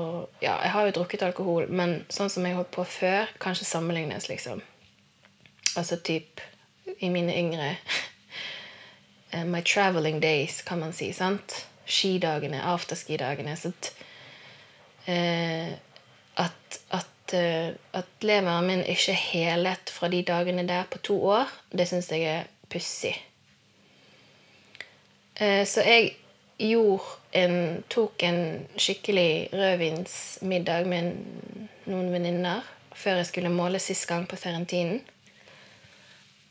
Ja, 0.41 0.57
jeg 0.63 0.71
har 0.71 0.85
jo 0.87 0.95
drukket 0.97 1.21
alkohol, 1.27 1.67
men 1.69 1.99
sånn 2.09 2.31
som 2.33 2.45
jeg 2.45 2.57
holdt 2.57 2.71
på 2.73 2.85
før, 2.87 3.29
kanskje 3.41 3.67
sammenlignes, 3.69 4.29
liksom. 4.29 4.63
Altså 5.77 5.99
typ 6.01 6.41
i 6.99 7.11
mine 7.13 7.35
yngre 7.37 7.75
eh, 9.31 9.45
My 9.45 9.61
traveling 9.61 10.19
days, 10.21 10.63
kan 10.65 10.81
man 10.81 10.93
si. 10.93 11.11
sant? 11.13 11.65
Skidagene, 11.85 12.61
afterski-dagene. 12.73 13.55
Så 13.57 13.73
at, 15.09 16.35
at, 16.37 16.83
at, 16.93 17.33
at 17.97 18.21
leveren 18.21 18.67
min 18.67 18.83
ikke 18.85 19.15
er 19.15 19.23
helet 19.23 19.89
fra 19.89 20.09
de 20.09 20.19
dagene 20.21 20.67
der 20.69 20.85
på 20.91 21.01
to 21.01 21.17
år, 21.25 21.49
det 21.73 21.87
syns 21.89 22.11
jeg 22.13 22.29
er 22.29 22.51
pussig. 22.69 23.15
Eh, 25.39 25.65
så 25.65 25.83
jeg 25.87 26.15
gjorde 26.59 27.03
en, 27.31 27.83
tok 27.87 28.23
en 28.27 28.41
skikkelig 28.75 29.49
rødvinsmiddag 29.55 30.87
med 30.91 31.13
noen 31.87 32.09
venninner 32.11 32.65
før 32.99 33.21
jeg 33.21 33.29
skulle 33.29 33.53
måle 33.53 33.79
sist 33.79 34.07
gang 34.09 34.25
på 34.27 34.35
ferentinen. 34.39 34.99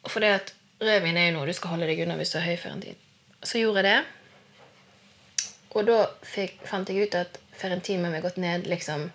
For 0.08 0.24
det 0.24 0.30
at 0.38 0.54
rødvin 0.80 1.18
er 1.20 1.28
jo 1.28 1.36
noe 1.36 1.48
du 1.48 1.52
skal 1.56 1.74
holde 1.74 1.90
deg 1.90 2.00
unna 2.04 2.16
hvis 2.16 2.32
du 2.32 2.38
har 2.38 2.48
høy 2.48 2.56
ferentin. 2.56 2.96
Så 3.44 3.60
gjorde 3.60 3.84
jeg 3.84 3.90
det. 3.90 5.38
Og 5.76 5.84
da 5.84 5.98
fikk, 6.24 6.62
fant 6.64 6.88
jeg 6.88 7.08
ut 7.08 7.16
at 7.18 7.36
ferentinen 7.58 8.06
min 8.06 8.16
var 8.16 8.24
gått 8.24 8.40
ned 8.40 8.68
liksom 8.70 9.10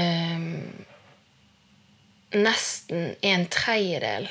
ehm, 0.00 0.86
Nesten 2.28 3.14
en 3.24 3.46
tredjedel. 3.48 4.26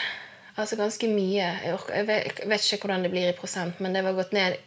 Altså 0.57 0.75
ganske 0.75 1.07
mye. 1.11 1.49
Jeg, 1.63 2.05
vet, 2.07 2.39
jeg 2.41 2.49
vet 2.49 2.63
ikke 2.65 2.87
hvordan 2.87 3.05
det 3.05 3.11
blir 3.13 3.29
i 3.29 3.37
prosent, 3.37 3.79
men 3.79 3.93
det 3.93 4.01
var 4.05 4.17
gått 4.17 4.33
ned 4.33 4.57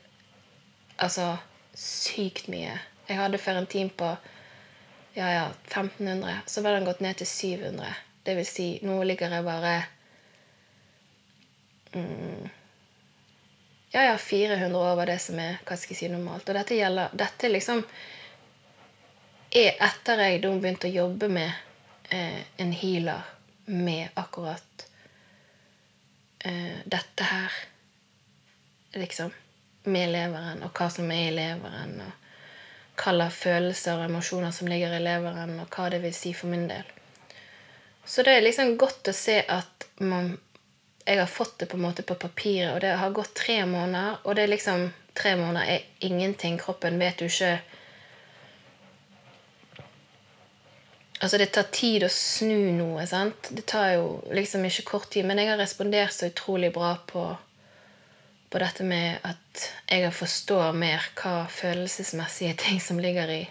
altså 1.02 1.32
sykt 1.74 2.46
mye. 2.52 2.76
Jeg 3.08 3.18
hadde 3.18 3.40
ferentin 3.42 3.90
på 3.90 4.12
ja, 5.16 5.30
ja, 5.32 5.46
1500. 5.66 6.36
Så 6.46 6.62
var 6.62 6.76
den 6.76 6.86
gått 6.86 7.00
ned 7.00 7.18
til 7.18 7.26
700. 7.26 7.94
Det 8.22 8.36
vil 8.38 8.46
si, 8.46 8.68
nå 8.86 9.00
ligger 9.02 9.34
jeg 9.34 9.44
bare 9.44 9.74
mm, 11.96 12.48
Ja, 13.90 14.04
ja, 14.04 14.16
400 14.18 14.78
over 14.92 15.10
det 15.10 15.18
som 15.18 15.40
er 15.42 15.58
hva 15.64 15.74
skal 15.74 15.96
jeg 15.96 16.04
si, 16.04 16.12
normalt. 16.12 16.46
Og 16.46 16.54
dette 16.54 16.78
gjelder 16.78 17.16
Dette 17.18 17.50
liksom 17.50 17.82
er 19.50 19.74
etter 19.82 20.22
jeg 20.22 20.44
da 20.44 20.52
begynte 20.54 20.86
å 20.86 20.94
jobbe 20.94 21.26
med 21.32 21.50
eh, 22.14 22.44
en 22.62 22.70
healer 22.70 23.26
med 23.66 24.14
akkurat 24.14 24.86
eh, 26.44 26.80
dette 26.84 27.24
her. 27.24 27.52
Liksom. 28.94 29.32
Med 29.84 30.10
leveren, 30.12 30.62
og 30.66 30.74
hva 30.76 30.90
som 30.92 31.10
er 31.12 31.28
i 31.28 31.36
leveren. 31.36 32.00
og 32.04 32.16
hva 33.00 33.30
følelser 33.32 33.96
og 33.96 34.10
emosjoner 34.10 34.52
som 34.52 34.68
ligger 34.68 34.92
i 34.92 35.02
leveren, 35.02 35.54
og 35.62 35.72
hva 35.72 35.88
det 35.92 36.02
vil 36.02 36.14
si 36.14 36.34
for 36.36 36.52
min 36.52 36.66
del. 36.68 36.84
Så 38.04 38.22
det 38.26 38.34
er 38.36 38.44
liksom 38.44 38.76
godt 38.76 39.08
å 39.08 39.14
se 39.16 39.38
at 39.48 39.86
man, 40.04 40.34
jeg 41.06 41.20
har 41.20 41.30
fått 41.30 41.58
det 41.62 41.70
på 41.70 41.78
en 41.78 41.86
måte 41.86 42.04
på 42.04 42.18
papiret, 42.20 42.74
og 42.74 42.80
det 42.84 42.96
har 43.00 43.14
gått 43.16 43.34
tre 43.40 43.62
måneder, 43.64 44.20
og 44.24 44.36
det 44.36 44.46
er 44.46 44.56
liksom 44.56 44.90
Tre 45.10 45.32
måneder 45.36 45.66
er 45.66 46.06
ingenting. 46.06 46.54
Kroppen 46.56 46.94
vet 47.00 47.20
jo 47.20 47.26
ikke 47.26 47.56
Altså, 51.20 51.36
det 51.38 51.50
tar 51.52 51.68
tid 51.68 52.04
å 52.06 52.08
snu 52.08 52.72
noe, 52.72 53.04
sant? 53.08 53.50
Det 53.52 53.66
tar 53.68 53.90
jo 53.98 54.04
liksom 54.32 54.64
ikke 54.64 54.86
kort 54.88 55.10
tid. 55.12 55.26
Men 55.28 55.40
jeg 55.42 55.50
har 55.50 55.60
respondert 55.60 56.14
så 56.16 56.30
utrolig 56.30 56.70
bra 56.72 56.94
på, 57.06 57.24
på 58.48 58.62
dette 58.62 58.86
med 58.88 59.20
at 59.28 59.66
jeg 59.90 60.14
forstår 60.16 60.72
mer 60.80 61.10
hva 61.20 61.44
følelsesmessige 61.52 62.56
ting 62.64 62.80
som 62.80 63.02
ligger 63.04 63.34
i, 63.34 63.42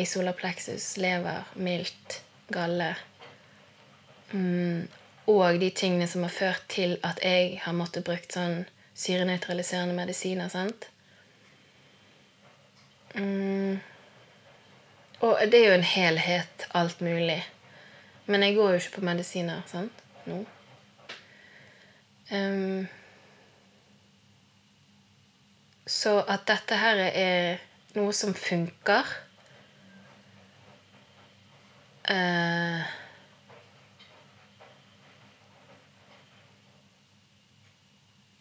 i 0.00 0.06
solapleksus, 0.08 0.94
lever, 1.02 1.44
mildt, 1.60 2.22
galle. 2.56 2.94
Mm, 4.32 4.88
og 5.28 5.60
de 5.60 5.68
tingene 5.76 6.08
som 6.08 6.24
har 6.24 6.32
ført 6.32 6.64
til 6.72 6.96
at 7.04 7.20
jeg 7.20 7.58
har 7.66 7.76
måttet 7.76 8.08
brukt 8.08 8.32
sånn 8.32 8.62
syrenøytraliserende 8.96 9.96
medisiner, 9.96 10.48
sant? 10.48 10.88
Mm. 13.12 13.76
Og 15.20 15.38
det 15.50 15.54
er 15.54 15.68
jo 15.68 15.74
en 15.74 15.82
helhet, 15.82 16.68
alt 16.74 17.00
mulig. 17.00 17.40
Men 18.26 18.42
jeg 18.42 18.54
går 18.54 18.68
jo 18.70 18.74
ikke 18.74 19.00
på 19.00 19.06
medisiner, 19.08 19.62
sant? 19.66 20.04
Nå. 20.26 20.44
Um, 22.30 22.86
så 25.86 26.20
at 26.28 26.44
dette 26.46 26.76
her 26.76 27.00
er 27.08 27.62
noe 27.96 28.12
som 28.12 28.34
funker 28.36 29.08
uh, 32.10 32.84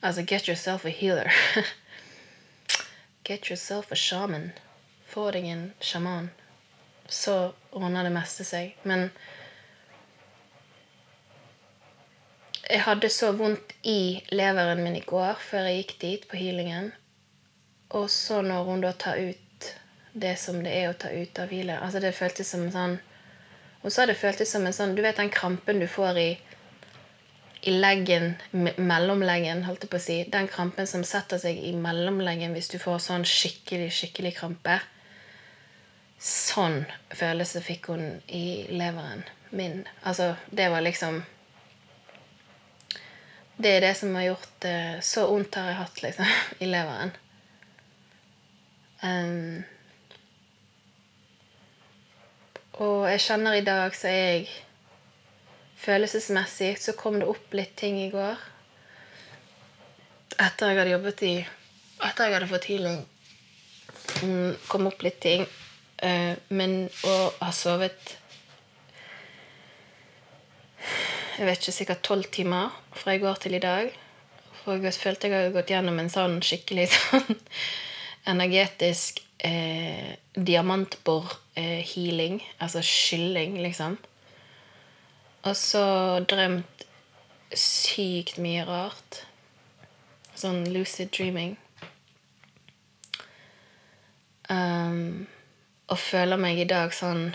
Altså, 0.03 0.23
get 0.23 0.47
yourself 0.47 0.85
a 0.85 0.89
healer. 0.89 1.31
get 3.23 3.49
yourself 3.49 3.91
a 3.91 3.95
shaman. 3.95 4.51
Få 5.07 5.31
deg 5.31 5.47
en 5.49 5.71
sjaman 5.81 6.29
så 7.09 7.53
ordner 7.71 8.07
det 8.07 8.13
meste 8.15 8.45
seg. 8.47 8.75
Men 8.83 9.09
jeg 12.67 12.83
hadde 12.83 13.09
så 13.13 13.31
vondt 13.37 13.75
i 13.87 14.23
leveren 14.33 14.83
min 14.83 14.97
i 14.99 15.05
går 15.07 15.39
før 15.39 15.69
jeg 15.69 15.83
gikk 15.83 15.93
dit 16.03 16.29
på 16.29 16.39
healingen. 16.39 16.91
Og 17.95 18.09
så 18.11 18.41
når 18.43 18.65
hun 18.67 18.83
da 18.83 18.91
tar 18.91 19.21
ut 19.21 19.69
det 20.17 20.35
som 20.41 20.59
det 20.63 20.73
er 20.73 20.89
å 20.91 20.97
ta 20.97 21.11
ut 21.13 21.39
av 21.39 21.51
hvile 21.51 21.75
altså 21.77 21.99
Det 22.01 22.09
føltes 22.15 22.49
som 22.49 22.63
en 22.65 22.71
sånn 22.73 22.95
så 23.85 24.01
har 24.01 24.09
det 24.09 24.17
føltes 24.17 24.49
som 24.51 24.65
en 24.65 24.73
sånn 24.73 24.95
Du 24.97 25.03
vet 25.05 25.19
den 25.19 25.29
krampen 25.31 25.79
du 25.79 25.85
får 25.87 26.17
i 26.19 26.29
i 27.67 27.71
leggen, 27.73 28.35
mellomleggen, 28.53 29.63
holdt 29.65 29.81
jeg 29.83 29.89
på 29.91 29.97
å 29.97 30.03
si. 30.03 30.17
Den 30.31 30.47
krampen 30.47 30.87
som 30.87 31.01
setter 31.03 31.39
seg 31.41 31.57
i 31.57 31.73
mellomleggen 31.75 32.53
hvis 32.55 32.69
du 32.71 32.77
får 32.79 33.01
sånn 33.03 33.25
skikkelig, 33.27 33.89
skikkelig 33.97 34.31
krampe. 34.37 34.77
Sånn 36.17 36.81
følelse 37.13 37.61
fikk 37.61 37.91
hun 37.93 38.05
i 38.33 38.65
leveren 38.73 39.23
min. 39.49 39.83
Altså, 40.01 40.35
det 40.49 40.69
var 40.69 40.81
liksom 40.81 41.23
Det 43.57 43.69
er 43.69 43.81
det 43.81 43.93
som 43.97 44.15
har 44.15 44.23
gjort 44.23 44.49
det 44.61 44.99
Så 45.01 45.27
vondt 45.27 45.55
har 45.55 45.71
jeg 45.71 45.77
hatt, 45.79 46.01
liksom, 46.03 46.25
i 46.63 46.65
leveren. 46.65 47.11
Um, 49.01 49.63
og 52.81 53.09
jeg 53.09 53.21
kjenner 53.21 53.57
i 53.57 53.65
dag 53.65 53.93
så 53.95 54.09
er 54.09 54.17
jeg 54.17 54.47
Følelsesmessig 55.77 56.71
så 56.81 56.95
kom 56.97 57.19
det 57.21 57.27
opp 57.29 57.53
litt 57.53 57.75
ting 57.77 57.99
i 58.01 58.09
går. 58.09 58.39
Etter 60.41 60.71
jeg 60.71 60.79
hadde 60.79 60.95
jobbet 60.95 61.21
i 61.27 61.35
Etter 62.07 62.25
jeg 62.25 62.33
hadde 62.33 62.49
fått 62.49 62.65
healing, 62.69 62.97
mm, 64.25 64.57
kom 64.67 64.89
opp 64.89 65.05
litt 65.05 65.19
ting. 65.21 65.45
Eh, 65.97 66.37
men 66.53 66.83
å 67.09 67.13
ha 67.39 67.47
sovet 67.55 68.17
Jeg 71.37 71.45
vet 71.45 71.61
ikke, 71.61 71.71
sikkert 71.73 72.03
tolv 72.05 72.25
timer 72.33 72.69
fra 72.97 73.13
i 73.13 73.19
går 73.21 73.35
til 73.41 73.53
i 73.57 73.61
dag. 73.61 73.85
For 74.63 74.73
jeg 74.81 74.93
følte 74.97 75.27
jeg 75.29 75.37
hadde 75.37 75.53
gått 75.53 75.71
gjennom 75.73 75.99
en 76.01 76.09
sånn 76.09 76.41
skikkelig 76.45 76.87
sånn 76.95 77.37
energetisk 78.27 79.21
eh, 79.45 80.11
diamantbor-healing. 80.33 82.41
altså 82.59 82.81
skylling, 82.81 83.61
liksom. 83.61 83.97
Og 85.45 85.55
så 85.55 86.19
drømt 86.25 86.85
sykt 87.53 88.37
mye 88.41 88.65
rart. 88.67 89.25
Sånn 90.37 90.73
lucid 90.73 91.09
dreaming. 91.15 91.57
Um, 94.49 95.27
og 95.87 95.99
føler 95.99 96.39
meg 96.39 96.59
i 96.59 96.69
dag 96.69 96.95
sånn 96.95 97.29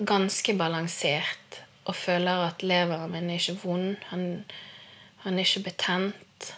Ganske 0.00 0.54
balansert. 0.56 1.58
Og 1.84 1.92
føler 1.92 2.46
at 2.46 2.62
leveren 2.64 3.10
min 3.12 3.28
er 3.28 3.36
ikke 3.36 3.58
vond. 3.60 3.98
Han, 4.08 4.22
han 5.26 5.36
er 5.36 5.44
ikke 5.44 5.66
betent. 5.66 6.48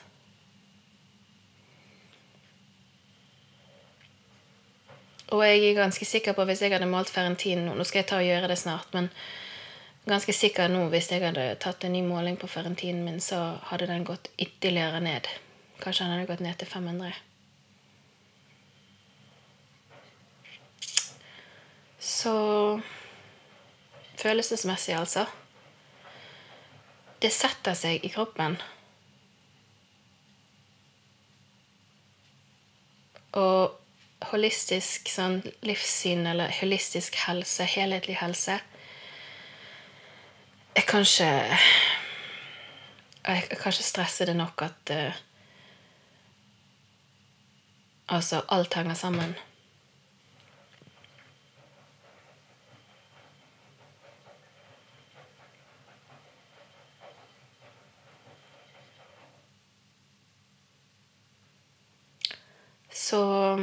Og 5.32 5.42
jeg 5.42 5.64
er 5.64 5.80
ganske 5.80 6.06
sikker 6.06 6.36
på 6.38 6.46
hvis 6.46 6.62
jeg 6.62 6.70
hadde 6.70 6.86
målt 6.86 7.10
ferentin 7.10 7.64
nå 7.66 7.74
Nå 7.74 7.86
skal 7.88 8.04
jeg 8.04 8.10
ta 8.12 8.20
og 8.20 8.28
gjøre 8.28 8.50
det 8.52 8.58
snart, 8.60 8.94
men 8.94 9.08
ganske 10.06 10.34
sikker 10.36 10.70
nå 10.70 10.84
hvis 10.92 11.10
jeg 11.10 11.24
hadde 11.24 11.54
tatt 11.62 11.82
en 11.88 11.96
ny 11.96 12.02
måling 12.06 12.38
på 12.38 12.50
ferentinen 12.52 13.02
min, 13.06 13.18
så 13.18 13.56
hadde 13.72 13.90
den 13.90 14.06
gått 14.06 14.30
ytterligere 14.38 15.00
ned. 15.02 15.26
Kanskje 15.82 16.06
han 16.06 16.14
hadde 16.14 16.30
gått 16.30 16.42
ned 16.44 16.58
til 16.60 16.68
500. 16.70 17.12
Så 21.98 22.34
Følelsesmessig, 24.22 24.94
altså. 24.94 25.24
Det 27.22 27.32
setter 27.34 27.74
seg 27.74 28.04
i 28.06 28.10
kroppen. 28.12 28.54
Og 33.38 33.74
holistisk 34.30 35.10
sånn 35.10 35.40
livssyn 35.66 36.22
eller 36.30 36.52
holistisk 36.60 37.16
helse, 37.24 37.64
helhetlig 37.66 38.18
helse 38.20 38.58
Jeg 40.76 40.84
kan 40.86 41.02
ikke 41.02 41.30
Jeg 43.26 43.58
kan 43.58 43.72
ikke 43.72 43.88
stresse 43.88 44.28
det 44.28 44.36
nok 44.36 44.62
at 44.68 44.92
uh, 44.94 45.22
Altså, 48.12 48.42
alt 48.48 48.74
henger 48.74 48.94
sammen. 48.94 49.34
Så 62.90 63.58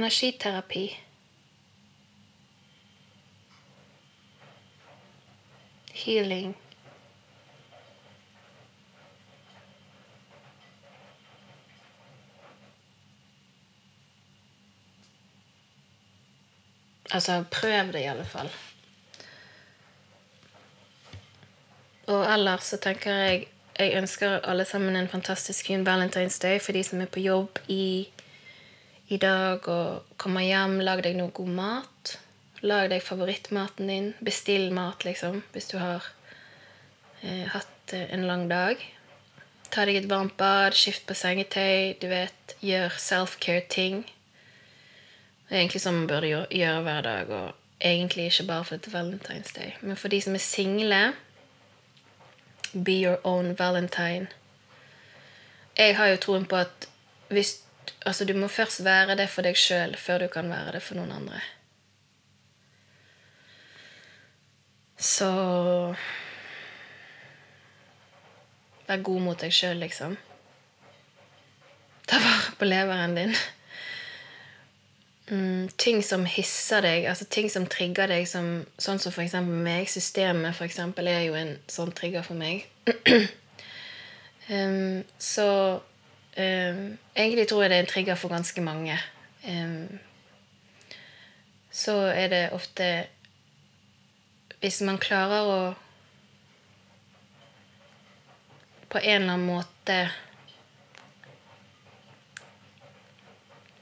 Energiterapi. 0.00 0.98
Healing. 5.92 6.56
Altså, 17.10 17.44
prøv 17.50 17.92
det 17.92 18.00
i 18.00 18.02
alle 18.02 18.24
fall. 18.24 18.50
Og 22.06 22.32
ellers 22.34 22.64
så 22.64 22.76
tenker 22.76 23.12
jeg 23.12 23.46
Jeg 23.78 23.96
ønsker 23.96 24.40
alle 24.44 24.64
sammen 24.64 24.96
en 24.96 25.08
fantastisk 25.08 25.66
fin 25.66 25.86
Valentine's 25.88 26.38
Day 26.42 26.60
for 26.60 26.72
de 26.72 26.82
som 26.84 27.00
er 27.00 27.06
på 27.06 27.20
jobb 27.20 27.58
i, 27.68 28.08
i 29.10 29.18
dag 29.18 29.66
og 29.68 30.16
komme 30.20 30.44
hjem. 30.46 30.78
Lag 30.86 31.02
deg 31.04 31.18
noe 31.18 31.34
god 31.34 31.52
mat. 31.56 32.14
Lag 32.62 32.90
deg 32.92 33.02
favorittmaten 33.02 33.90
din. 33.90 34.08
Bestill 34.22 34.70
mat, 34.74 35.04
liksom, 35.06 35.42
hvis 35.54 35.70
du 35.72 35.78
har 35.80 36.06
eh, 37.22 37.46
hatt 37.50 37.94
eh, 37.96 38.06
en 38.14 38.26
lang 38.28 38.46
dag. 38.50 38.80
Ta 39.70 39.86
deg 39.86 40.00
et 40.00 40.10
varmt 40.10 40.36
bad, 40.38 40.74
skift 40.74 41.06
på 41.06 41.14
sengetøy, 41.14 41.94
du 42.02 42.08
vet, 42.10 42.54
gjør 42.62 42.94
self-care-ting. 42.98 44.02
Det 45.46 45.56
er 45.56 45.62
egentlig 45.62 45.82
sånn 45.82 46.02
man 46.02 46.10
burde 46.10 46.30
gjøre 46.30 46.82
hver 46.86 47.06
dag, 47.06 47.30
og 47.30 47.82
egentlig 47.86 48.28
ikke 48.30 48.48
bare 48.50 48.66
for 48.66 48.78
dette 48.78 48.92
Valentine's 48.94 49.54
Day. 49.54 49.74
Men 49.82 49.98
for 49.98 50.12
de 50.12 50.20
som 50.22 50.34
er 50.34 50.44
single 50.44 51.02
Be 52.70 53.00
your 53.02 53.18
own 53.26 53.56
valentine. 53.58 54.28
Jeg 55.78 55.96
har 55.98 56.12
jo 56.12 56.20
troen 56.22 56.44
på 56.46 56.60
at 56.60 56.86
hvis 57.34 57.56
Altså, 58.06 58.24
du 58.24 58.34
må 58.34 58.48
først 58.48 58.84
være 58.84 59.16
det 59.20 59.28
for 59.28 59.44
deg 59.44 59.58
sjøl 59.58 59.96
før 60.00 60.24
du 60.24 60.28
kan 60.32 60.48
være 60.50 60.78
det 60.78 60.82
for 60.82 60.98
noen 60.98 61.12
andre. 61.12 61.42
Så 65.00 65.30
Vær 68.90 69.04
god 69.06 69.22
mot 69.22 69.38
deg 69.38 69.52
sjøl, 69.54 69.78
liksom. 69.78 70.16
Ta 72.10 72.18
vare 72.18 72.54
på 72.58 72.66
leveren 72.66 73.12
din 73.14 73.34
mm, 75.30 75.68
ting 75.78 76.02
som 76.02 76.24
hisser 76.26 76.82
deg, 76.82 77.06
altså 77.06 77.28
ting 77.30 77.46
som 77.52 77.68
trigger 77.70 78.10
deg, 78.10 78.26
som, 78.28 78.64
sånn 78.82 78.98
som 78.98 79.14
eksempel 79.22 79.62
meg. 79.62 79.86
Systemet 79.90 80.56
for 80.58 80.66
eksempel, 80.66 81.06
er 81.06 81.22
jo 81.28 81.38
en 81.38 81.54
sånn 81.70 81.94
trigger 81.96 82.26
for 82.26 82.38
meg. 82.40 82.66
um, 84.50 85.04
så 85.22 85.46
um, 86.40 86.98
egentlig 87.14 87.48
tror 87.48 87.62
jeg 87.64 87.70
det 87.70 87.78
er 87.78 87.84
en 87.84 87.92
trigger 87.92 88.18
for 88.18 88.32
ganske 88.32 88.64
mange. 88.64 88.96
Um, 89.44 89.98
så 91.70 91.94
er 92.10 92.28
det 92.28 92.42
ofte 92.52 93.06
Hvis 94.60 94.80
man 94.84 94.98
klarer 95.00 95.46
å 95.48 95.60
på 98.90 98.98
en 98.98 99.22
eller 99.22 99.32
annen 99.32 99.46
måte 99.46 99.96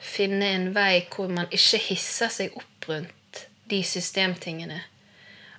finne 0.05 0.51
en 0.53 0.69
vei 0.77 1.07
hvor 1.09 1.33
man 1.33 1.49
ikke 1.49 1.81
hisser 1.89 2.33
seg 2.33 2.57
opp 2.61 2.89
rundt 2.91 3.45
de 3.73 3.81
systemtingene, 3.85 4.83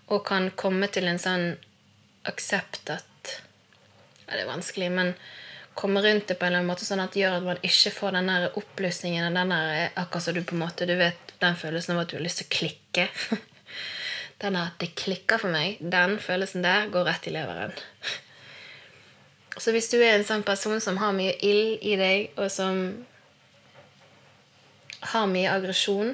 og 0.09 0.25
kan 0.29 0.51
komme 0.57 0.89
til 0.93 1.09
en 1.09 1.21
sånn 1.21 1.51
aksept 2.29 2.89
at 2.93 3.05
ja, 4.29 4.35
Det 4.35 4.43
er 4.43 4.49
vanskelig, 4.49 4.91
men 4.93 5.13
komme 5.79 6.03
rundt 6.03 6.27
det 6.27 6.35
på 6.35 6.45
en 6.45 6.51
eller 6.51 6.61
annen 6.61 6.71
måte 6.73 6.87
sånn 6.87 7.03
at 7.03 7.15
det 7.15 7.23
gjør 7.23 7.37
at 7.39 7.47
man 7.47 7.61
ikke 7.63 7.93
får 7.95 8.17
den 8.17 8.31
der 8.31 8.57
oppblussingen 8.59 9.37
den 9.37 9.53
der, 9.53 9.93
akkurat 9.95 10.25
som 10.25 10.35
du 10.35 10.41
på 10.43 10.57
en 10.57 10.65
måte 10.65 10.87
du 10.89 10.95
vet 10.99 11.35
den 11.39 11.55
følelsen 11.59 11.95
av 11.95 12.03
at 12.03 12.11
du 12.11 12.17
har 12.17 12.25
lyst 12.25 12.43
til 12.43 12.49
å 12.49 12.57
klikke. 12.57 13.07
Den 14.39 14.55
at 14.55 14.77
det 14.79 14.93
klikker 14.95 15.41
for 15.41 15.51
meg, 15.51 15.81
den 15.83 16.13
følelsen 16.23 16.63
der 16.63 16.85
går 16.93 17.09
rett 17.09 17.25
i 17.27 17.33
leveren. 17.35 17.73
Så 19.59 19.73
hvis 19.75 19.89
du 19.91 19.97
er 19.97 20.13
en 20.13 20.23
sånn 20.23 20.45
person 20.47 20.79
som 20.79 20.95
har 21.01 21.11
mye 21.11 21.33
ild 21.43 21.83
i 21.83 21.97
deg, 21.99 22.29
og 22.39 22.47
som 22.47 22.77
har 24.99 25.27
mye 25.27 25.51
aggresjon. 25.51 26.13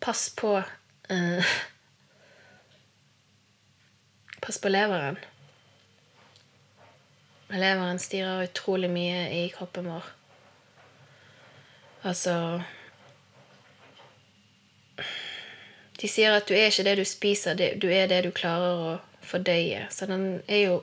Pass 0.00 0.28
på 0.36 0.56
uh, 0.60 1.42
Pass 4.44 4.60
på 4.62 4.72
leveren. 4.72 5.18
Leveren 7.48 7.98
styrer 7.98 8.44
utrolig 8.44 8.90
mye 8.92 9.28
i 9.32 9.48
kroppen 9.48 9.88
vår. 9.88 10.10
Altså 12.06 12.62
De 15.98 16.06
sier 16.06 16.36
at 16.36 16.46
du 16.46 16.54
er 16.54 16.68
ikke 16.70 16.84
det 16.86 16.98
du 17.00 17.04
spiser, 17.08 17.58
du 17.58 17.88
er 17.90 18.06
det 18.06 18.20
du 18.24 18.30
klarer 18.30 18.84
å 18.84 18.92
fordøye. 19.26 19.88
Så 19.90 20.06
den 20.06 20.42
er 20.46 20.60
jo 20.62 20.76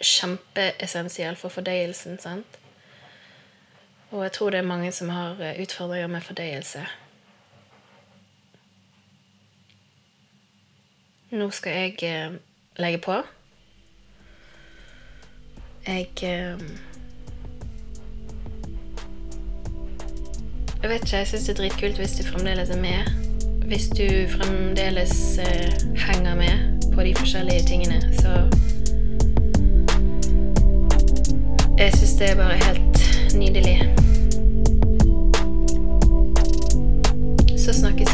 kjempeessensiell 0.00 1.36
for 1.38 1.54
fordøyelsen. 1.54 2.18
sant? 2.18 2.58
Og 4.10 4.22
jeg 4.22 4.32
tror 4.32 4.50
det 4.50 4.58
er 4.58 4.66
mange 4.66 4.92
som 4.92 5.08
har 5.08 5.40
eh, 5.42 5.60
utfordringer 5.62 6.06
med 6.06 6.22
fordøyelse. 6.22 6.82
Nå 11.30 11.48
skal 11.50 11.72
jeg 11.72 12.02
eh, 12.02 12.36
legge 12.78 13.00
på. 13.02 13.22
Jeg 15.86 16.08
ehm, 16.22 16.78
Jeg 20.82 20.90
vet 20.90 21.02
ikke, 21.02 21.16
jeg 21.16 21.26
syns 21.26 21.42
det 21.42 21.48
er 21.48 21.54
dritkult 21.54 21.96
hvis 21.96 22.10
du 22.10 22.22
fremdeles 22.24 22.70
er 22.70 22.80
med. 22.80 23.10
Hvis 23.66 23.88
du 23.88 24.06
fremdeles 24.28 25.38
eh, 25.38 25.72
henger 25.96 26.34
med 26.34 26.82
på 26.94 27.02
de 27.02 27.14
forskjellige 27.14 27.66
tingene, 27.66 28.14
så 28.20 28.28
Jeg 31.78 31.92
syns 31.92 32.12
det 32.12 32.30
er 32.30 32.36
bare 32.36 32.54
helt 32.54 33.34
nydelig. 33.36 33.94
Så 37.58 37.72
snakkes 37.72 38.13